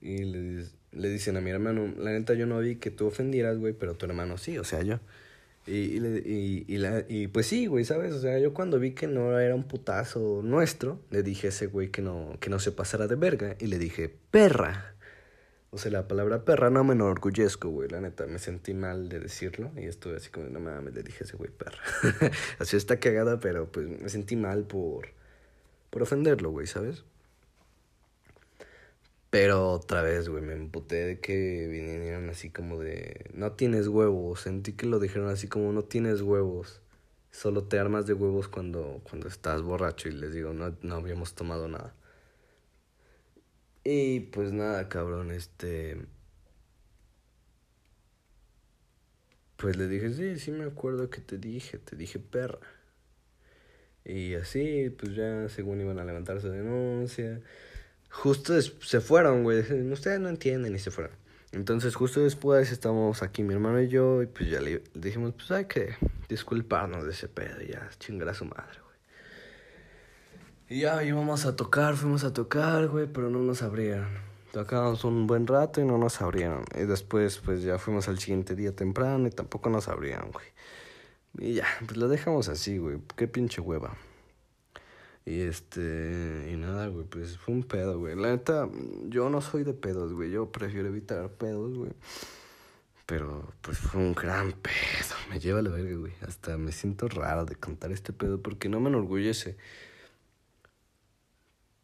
Y 0.00 0.24
le, 0.24 0.64
le 0.92 1.08
dicen 1.08 1.36
a 1.36 1.40
mi 1.40 1.50
hermano, 1.50 1.92
la 1.98 2.10
neta 2.10 2.34
yo 2.34 2.46
no 2.46 2.58
vi 2.58 2.76
que 2.76 2.90
tú 2.90 3.06
ofendieras, 3.06 3.58
güey, 3.58 3.74
pero 3.74 3.94
tu 3.94 4.06
hermano 4.06 4.38
sí, 4.38 4.58
o 4.58 4.64
sea, 4.64 4.82
yo. 4.82 4.98
Y, 5.66 5.98
y, 5.98 6.64
y, 6.66 6.78
la, 6.78 7.04
y 7.08 7.28
pues 7.28 7.46
sí, 7.46 7.66
güey, 7.66 7.84
¿sabes? 7.84 8.14
O 8.14 8.20
sea, 8.20 8.38
yo 8.38 8.54
cuando 8.54 8.80
vi 8.80 8.92
que 8.92 9.06
no 9.06 9.38
era 9.38 9.54
un 9.54 9.64
putazo 9.64 10.40
nuestro, 10.42 11.00
le 11.10 11.22
dije 11.22 11.48
a 11.48 11.50
ese 11.50 11.66
güey 11.66 11.90
que 11.90 12.02
no, 12.02 12.36
que 12.40 12.50
no 12.50 12.58
se 12.58 12.72
pasara 12.72 13.06
de 13.06 13.16
verga 13.16 13.56
y 13.60 13.66
le 13.66 13.78
dije, 13.78 14.12
perra. 14.30 14.94
O 15.70 15.78
sea, 15.78 15.92
la 15.92 16.08
palabra 16.08 16.44
perra 16.44 16.70
no 16.70 16.82
me 16.82 16.94
enorgullezco, 16.94 17.68
güey, 17.68 17.88
la 17.88 18.00
neta, 18.00 18.26
me 18.26 18.40
sentí 18.40 18.74
mal 18.74 19.08
de 19.08 19.20
decirlo 19.20 19.70
y 19.76 19.84
estuve 19.84 20.16
así 20.16 20.30
como, 20.30 20.48
no 20.48 20.58
mames, 20.58 20.94
le 20.94 21.02
dije 21.02 21.18
a 21.22 21.26
ese 21.26 21.36
güey 21.36 21.50
perra. 21.50 21.78
así 22.58 22.76
está 22.76 22.98
cagada, 22.98 23.38
pero 23.38 23.70
pues 23.70 23.86
me 23.86 24.08
sentí 24.08 24.34
mal 24.34 24.64
por, 24.64 25.10
por 25.90 26.02
ofenderlo, 26.02 26.50
güey, 26.50 26.66
¿sabes? 26.66 27.04
Pero 29.30 29.70
otra 29.70 30.02
vez, 30.02 30.28
güey, 30.28 30.42
me 30.42 30.54
emputé 30.54 30.96
de 31.06 31.20
que 31.20 31.68
vinieran 31.68 32.28
así 32.30 32.50
como 32.50 32.78
de, 32.80 33.30
no 33.32 33.52
tienes 33.52 33.86
huevos. 33.88 34.40
Sentí 34.40 34.72
que 34.72 34.86
lo 34.86 34.98
dijeron 34.98 35.28
así 35.28 35.46
como, 35.48 35.72
no 35.72 35.84
tienes 35.84 36.20
huevos. 36.22 36.80
Solo 37.30 37.64
te 37.64 37.78
armas 37.78 38.06
de 38.06 38.14
huevos 38.14 38.48
cuando, 38.48 39.00
cuando 39.08 39.28
estás 39.28 39.62
borracho 39.62 40.08
y 40.08 40.12
les 40.12 40.32
digo, 40.34 40.52
no, 40.52 40.76
no 40.82 40.94
habíamos 40.96 41.34
tomado 41.34 41.68
nada. 41.68 41.94
Y 43.84 44.20
pues 44.20 44.52
nada, 44.52 44.88
cabrón, 44.88 45.30
este... 45.30 46.06
Pues 49.56 49.76
le 49.76 49.86
dije, 49.88 50.12
sí, 50.14 50.38
sí 50.38 50.50
me 50.50 50.64
acuerdo 50.64 51.10
que 51.10 51.20
te 51.20 51.38
dije, 51.38 51.78
te 51.78 51.94
dije 51.96 52.18
perra. 52.18 52.58
Y 54.04 54.34
así, 54.34 54.90
pues 54.90 55.14
ya 55.14 55.48
según 55.48 55.80
iban 55.80 55.98
a 55.98 56.04
levantar 56.04 56.40
su 56.40 56.48
denuncia. 56.48 57.40
Justo 58.10 58.60
se 58.60 59.00
fueron, 59.00 59.44
güey. 59.44 59.60
Ustedes 59.92 60.20
no 60.20 60.28
entienden 60.28 60.74
y 60.74 60.78
se 60.78 60.90
fueron. 60.90 61.12
Entonces 61.52 61.96
justo 61.96 62.20
después 62.20 62.70
estamos 62.70 63.22
aquí 63.22 63.42
mi 63.42 63.54
hermano 63.54 63.80
y 63.80 63.88
yo 63.88 64.22
y 64.22 64.26
pues 64.26 64.48
ya 64.48 64.60
le, 64.60 64.84
dijimos, 64.94 65.32
pues 65.34 65.50
hay 65.50 65.64
que 65.64 65.96
disculparnos 66.28 67.04
de 67.04 67.10
ese 67.10 67.28
pedo 67.28 67.60
ya 67.60 67.90
chingar 67.98 68.28
a 68.28 68.34
su 68.34 68.44
madre, 68.44 68.78
güey. 68.84 68.96
Y 70.68 70.82
ya 70.82 71.02
íbamos 71.02 71.46
a 71.46 71.56
tocar, 71.56 71.96
fuimos 71.96 72.22
a 72.22 72.32
tocar, 72.32 72.86
güey, 72.86 73.08
pero 73.12 73.30
no 73.30 73.40
nos 73.40 73.62
abrieron. 73.62 74.06
Tocamos 74.52 75.02
un 75.04 75.26
buen 75.26 75.48
rato 75.48 75.80
y 75.80 75.84
no 75.84 75.98
nos 75.98 76.20
abrieron. 76.20 76.64
Y 76.76 76.84
después 76.84 77.38
pues 77.38 77.62
ya 77.62 77.78
fuimos 77.78 78.06
al 78.06 78.20
siguiente 78.20 78.54
día 78.54 78.74
temprano 78.74 79.26
y 79.26 79.30
tampoco 79.32 79.70
nos 79.70 79.88
abrieron, 79.88 80.30
güey. 80.30 80.46
Y 81.38 81.54
ya, 81.54 81.66
pues 81.86 81.96
lo 81.96 82.08
dejamos 82.08 82.48
así, 82.48 82.78
güey. 82.78 82.98
Qué 83.16 83.28
pinche 83.28 83.60
hueva. 83.60 83.96
Y 85.24 85.40
este, 85.42 86.50
y 86.52 86.56
nada, 86.56 86.88
güey, 86.88 87.04
pues 87.04 87.38
fue 87.38 87.54
un 87.54 87.62
pedo, 87.62 87.98
güey. 87.98 88.16
La 88.16 88.30
neta, 88.30 88.68
yo 89.08 89.30
no 89.30 89.40
soy 89.40 89.64
de 89.64 89.74
pedos, 89.74 90.12
güey. 90.12 90.30
Yo 90.30 90.50
prefiero 90.50 90.88
evitar 90.88 91.30
pedos, 91.30 91.76
güey. 91.76 91.92
Pero, 93.06 93.52
pues 93.60 93.78
fue 93.78 94.00
un 94.00 94.14
gran 94.14 94.52
pedo. 94.52 95.16
Me 95.28 95.38
lleva 95.38 95.62
la 95.62 95.70
verga, 95.70 95.96
güey. 95.96 96.12
Hasta 96.22 96.56
me 96.56 96.72
siento 96.72 97.08
raro 97.08 97.44
de 97.44 97.54
contar 97.56 97.92
este 97.92 98.12
pedo 98.12 98.40
porque 98.40 98.68
no 98.68 98.80
me 98.80 98.88
enorgullece. 98.88 99.56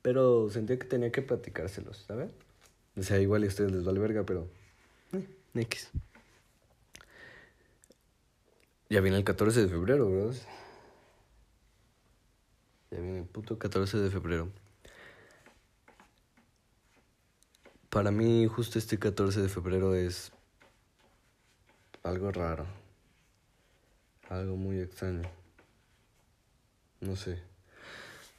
Pero 0.03 0.49
sentía 0.51 0.79
que 0.79 0.87
tenía 0.87 1.11
que 1.11 1.23
platicárselos, 1.23 2.05
¿sabes? 2.07 2.31
O 2.97 3.03
sea, 3.03 3.19
igual 3.21 3.45
a 3.45 3.47
ustedes 3.49 3.73
les 3.73 3.85
vale 3.85 4.01
verga, 4.01 4.25
pero. 4.25 4.49
Eh, 5.13 5.27
X. 5.55 5.91
Ya 8.89 9.01
viene 9.01 9.17
el 9.17 9.25
14 9.25 9.63
de 9.63 9.69
febrero, 9.69 10.09
bro. 10.09 10.33
Ya 12.91 13.01
viene 13.01 13.19
el 13.19 13.25
puto 13.25 13.59
14 13.59 13.99
de 13.99 14.11
febrero. 14.11 14.49
Para 17.91 18.13
mí, 18.13 18.47
justo 18.47 18.79
este 18.79 18.99
14 18.99 19.43
de 19.43 19.49
febrero 19.49 19.95
es 19.95 20.31
algo 22.05 22.31
raro. 22.31 22.67
Algo 24.29 24.57
muy 24.57 24.81
extraño. 24.81 25.29
No 27.01 27.17
sé. 27.17 27.43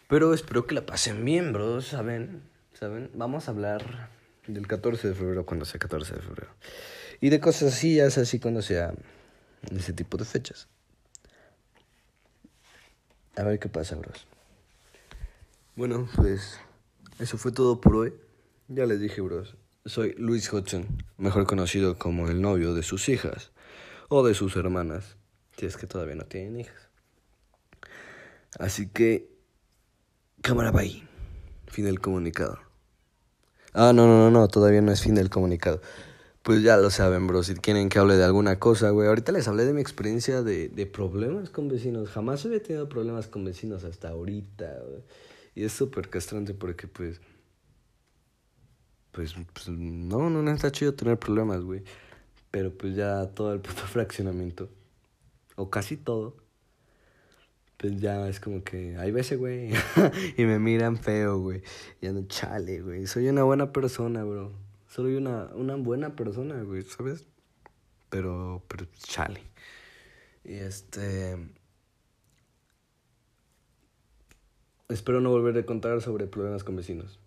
Pero 0.08 0.34
espero 0.34 0.66
que 0.66 0.76
la 0.76 0.86
pasen 0.86 1.26
bien, 1.26 1.52
bro. 1.52 1.82
¿Saben? 1.82 2.42
¿Saben? 2.74 3.12
Vamos 3.16 3.50
a 3.50 3.52
hablar 3.52 4.10
del 4.48 4.66
14 4.66 5.10
de 5.10 5.14
febrero 5.14 5.46
cuando 5.46 5.66
sea 5.66 5.80
14 5.80 6.16
de 6.16 6.22
febrero. 6.22 6.52
Y 7.20 7.30
de 7.30 7.42
cosas 7.42 7.74
así, 7.74 7.96
ya 7.96 8.06
es 8.06 8.18
así 8.18 8.40
cuando 8.40 8.62
sea 8.62 8.94
ese 9.72 9.94
tipo 9.94 10.18
de 10.18 10.26
fechas. 10.26 10.68
A 13.36 13.44
ver 13.44 13.60
qué 13.60 13.70
pasa, 13.70 13.96
bros. 13.96 14.26
Bueno, 15.76 16.10
pues 16.16 16.60
eso 17.20 17.38
fue 17.38 17.52
todo 17.52 17.80
por 17.80 17.96
hoy. 17.96 18.14
Ya 18.68 18.86
les 18.86 19.00
dije, 19.00 19.22
bros. 19.22 19.56
Soy 19.86 20.14
Luis 20.18 20.52
Hudson, 20.52 21.04
mejor 21.18 21.46
conocido 21.46 21.98
como 21.98 22.28
el 22.28 22.42
novio 22.42 22.74
de 22.74 22.84
sus 22.84 23.08
hijas 23.10 23.52
o 24.10 24.26
de 24.26 24.34
sus 24.34 24.56
hermanas, 24.56 25.18
si 25.58 25.66
es 25.66 25.78
que 25.78 25.88
todavía 25.88 26.16
no 26.16 26.26
tienen 26.26 26.60
hijas. 26.60 26.90
Así 28.60 28.88
que, 28.90 29.30
cámara 30.42 30.72
bye. 30.72 31.08
Fin 31.68 31.86
del 31.86 32.00
comunicado. 32.00 32.60
Ah, 33.74 33.94
no, 33.94 34.08
no, 34.08 34.18
no, 34.18 34.32
no, 34.32 34.48
todavía 34.48 34.82
no 34.82 34.92
es 34.92 35.02
fin 35.02 35.16
del 35.16 35.30
comunicado. 35.30 35.82
Pues 36.48 36.64
ya 36.64 36.78
lo 36.78 36.90
saben, 36.90 37.28
bro. 37.28 37.44
Si 37.44 37.56
quieren 37.56 37.90
que 37.90 38.00
hable 38.00 38.16
de 38.16 38.24
alguna 38.24 38.58
cosa, 38.58 38.92
güey. 38.92 39.10
Ahorita 39.10 39.34
les 39.34 39.50
hablé 39.50 39.66
de 39.66 39.74
mi 39.74 39.82
experiencia 39.82 40.44
de, 40.44 40.70
de 40.70 40.86
problemas 40.86 41.50
con 41.50 41.68
vecinos. 41.68 42.08
Jamás 42.08 42.46
había 42.46 42.64
tenido 42.64 42.88
problemas 42.88 43.28
con 43.28 43.44
vecinos 43.44 43.84
hasta 43.84 44.12
ahorita, 44.12 44.80
güey. 44.88 45.04
Y 45.56 45.66
es 45.66 45.74
súper 45.74 46.08
castrante 46.10 46.54
porque, 46.54 46.88
pues, 46.88 47.20
pues. 49.12 49.36
Pues, 49.52 49.68
no, 49.68 50.30
no, 50.30 50.50
está 50.50 50.72
chido 50.72 50.94
tener 50.94 51.20
problemas, 51.20 51.66
güey. 51.66 51.84
Pero 52.50 52.72
pues 52.72 52.96
ya 52.96 53.28
todo 53.28 53.52
el 53.52 53.60
puto 53.60 53.82
fraccionamiento. 53.86 54.70
O 55.58 55.70
casi 55.70 55.98
todo. 55.98 56.38
Pues 57.76 58.00
ya 58.00 58.26
es 58.30 58.40
como 58.40 58.64
que. 58.64 58.96
Ahí 58.96 59.14
ese 59.18 59.36
güey. 59.36 59.74
y 60.38 60.46
me 60.46 60.60
miran 60.60 60.96
feo, 60.96 61.40
güey. 61.40 61.62
Y 62.00 62.08
ando 62.08 62.26
chale, 62.26 62.80
güey. 62.80 63.06
Soy 63.06 63.28
una 63.28 63.44
buena 63.44 63.74
persona, 63.74 64.24
bro. 64.24 64.67
Soy 64.88 65.16
una, 65.16 65.46
una 65.54 65.76
buena 65.76 66.16
persona, 66.16 66.62
güey, 66.64 66.84
¿sabes? 66.84 67.26
Pero, 68.10 68.64
pero 68.68 68.86
chale. 68.98 69.42
Y 70.44 70.54
este. 70.54 71.38
Espero 74.88 75.20
no 75.20 75.30
volver 75.30 75.58
a 75.58 75.66
contar 75.66 76.02
sobre 76.02 76.28
problemas 76.28 76.64
con 76.64 76.78
vecinos. 76.78 77.20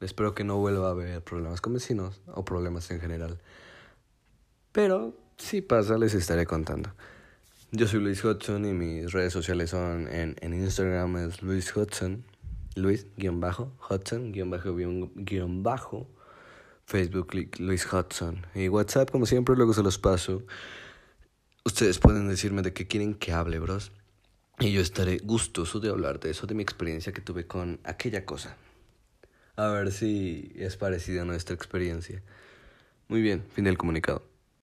Espero 0.00 0.34
que 0.34 0.44
no 0.44 0.56
vuelva 0.58 0.88
a 0.88 0.90
haber 0.92 1.22
problemas 1.22 1.60
con 1.60 1.74
vecinos 1.74 2.22
o 2.26 2.44
problemas 2.44 2.90
en 2.90 3.00
general. 3.00 3.40
Pero 4.72 5.14
si 5.36 5.60
pasa, 5.60 5.98
les 5.98 6.14
estaré 6.14 6.46
contando. 6.46 6.90
Yo 7.72 7.86
soy 7.88 8.00
Luis 8.00 8.24
Hudson 8.24 8.64
y 8.64 8.72
mis 8.72 9.12
redes 9.12 9.32
sociales 9.32 9.70
son 9.70 10.08
en, 10.08 10.36
en 10.40 10.54
Instagram 10.54 11.16
es 11.16 11.42
Luis 11.42 11.76
Hudson, 11.76 12.24
Luis 12.76 13.06
Facebook 16.90 17.32
Luis 17.60 17.86
Hudson 17.92 18.44
y 18.52 18.68
WhatsApp 18.68 19.12
como 19.12 19.24
siempre 19.24 19.54
luego 19.54 19.72
se 19.72 19.82
los 19.84 19.98
paso. 19.98 20.42
Ustedes 21.64 22.00
pueden 22.00 22.28
decirme 22.28 22.62
de 22.62 22.72
qué 22.72 22.88
quieren 22.88 23.14
que 23.14 23.32
hable, 23.32 23.60
bros. 23.60 23.92
Y 24.58 24.72
yo 24.72 24.80
estaré 24.80 25.18
gustoso 25.18 25.78
de 25.78 25.88
hablar 25.88 26.18
de 26.18 26.30
eso, 26.30 26.48
de 26.48 26.54
mi 26.54 26.64
experiencia 26.64 27.12
que 27.12 27.20
tuve 27.20 27.46
con 27.46 27.78
aquella 27.84 28.24
cosa. 28.24 28.56
A 29.54 29.68
ver 29.68 29.92
si 29.92 30.52
es 30.56 30.76
parecida 30.76 31.22
a 31.22 31.24
nuestra 31.24 31.54
experiencia. 31.54 32.24
Muy 33.06 33.22
bien, 33.22 33.44
fin 33.54 33.64
del 33.64 33.78
comunicado. 33.78 34.29